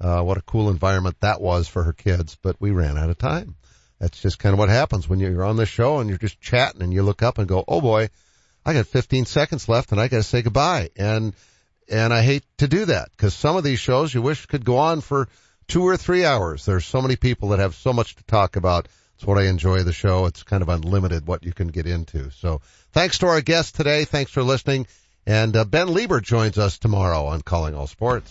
Uh, 0.00 0.22
what 0.22 0.38
a 0.38 0.42
cool 0.42 0.70
environment 0.70 1.16
that 1.20 1.40
was 1.40 1.68
for 1.68 1.82
her 1.84 1.92
kids. 1.92 2.36
But 2.40 2.60
we 2.60 2.70
ran 2.70 2.98
out 2.98 3.10
of 3.10 3.18
time. 3.18 3.56
That's 3.98 4.20
just 4.20 4.38
kind 4.38 4.52
of 4.52 4.58
what 4.58 4.68
happens 4.68 5.08
when 5.08 5.18
you're 5.18 5.44
on 5.44 5.56
the 5.56 5.66
show 5.66 5.98
and 5.98 6.08
you're 6.08 6.18
just 6.18 6.40
chatting 6.40 6.82
and 6.82 6.92
you 6.92 7.02
look 7.02 7.22
up 7.22 7.38
and 7.38 7.48
go, 7.48 7.64
oh 7.66 7.80
boy, 7.80 8.10
I 8.64 8.74
got 8.74 8.86
15 8.86 9.24
seconds 9.24 9.68
left 9.68 9.90
and 9.92 10.00
I 10.00 10.08
got 10.08 10.18
to 10.18 10.22
say 10.22 10.42
goodbye. 10.42 10.90
And 10.96 11.34
and 11.90 12.12
I 12.12 12.22
hate 12.22 12.44
to 12.58 12.68
do 12.68 12.84
that 12.84 13.10
because 13.12 13.34
some 13.34 13.56
of 13.56 13.64
these 13.64 13.78
shows 13.78 14.12
you 14.12 14.20
wish 14.20 14.46
could 14.46 14.64
go 14.64 14.76
on 14.76 15.00
for 15.00 15.28
two 15.68 15.82
or 15.82 15.96
three 15.96 16.24
hours. 16.24 16.64
There's 16.66 16.84
so 16.84 17.00
many 17.00 17.16
people 17.16 17.48
that 17.50 17.60
have 17.60 17.74
so 17.74 17.92
much 17.92 18.14
to 18.16 18.24
talk 18.24 18.56
about. 18.56 18.88
It's 19.16 19.26
what 19.26 19.38
I 19.38 19.46
enjoy 19.46 19.82
the 19.82 19.92
show. 19.92 20.26
It's 20.26 20.42
kind 20.42 20.62
of 20.62 20.68
unlimited 20.68 21.26
what 21.26 21.44
you 21.44 21.52
can 21.52 21.68
get 21.68 21.86
into. 21.86 22.30
So 22.30 22.60
thanks 22.92 23.18
to 23.18 23.26
our 23.26 23.40
guest 23.40 23.74
today. 23.74 24.04
Thanks 24.04 24.30
for 24.30 24.42
listening. 24.42 24.86
And 25.26 25.56
uh, 25.56 25.64
Ben 25.64 25.88
Lieber 25.88 26.20
joins 26.20 26.56
us 26.56 26.78
tomorrow 26.78 27.26
on 27.26 27.42
Calling 27.42 27.74
All 27.74 27.86
Sports. 27.86 28.30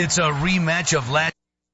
It's 0.00 0.18
a 0.18 0.30
rematch 0.30 0.96
of 0.96 1.10
last 1.10 1.34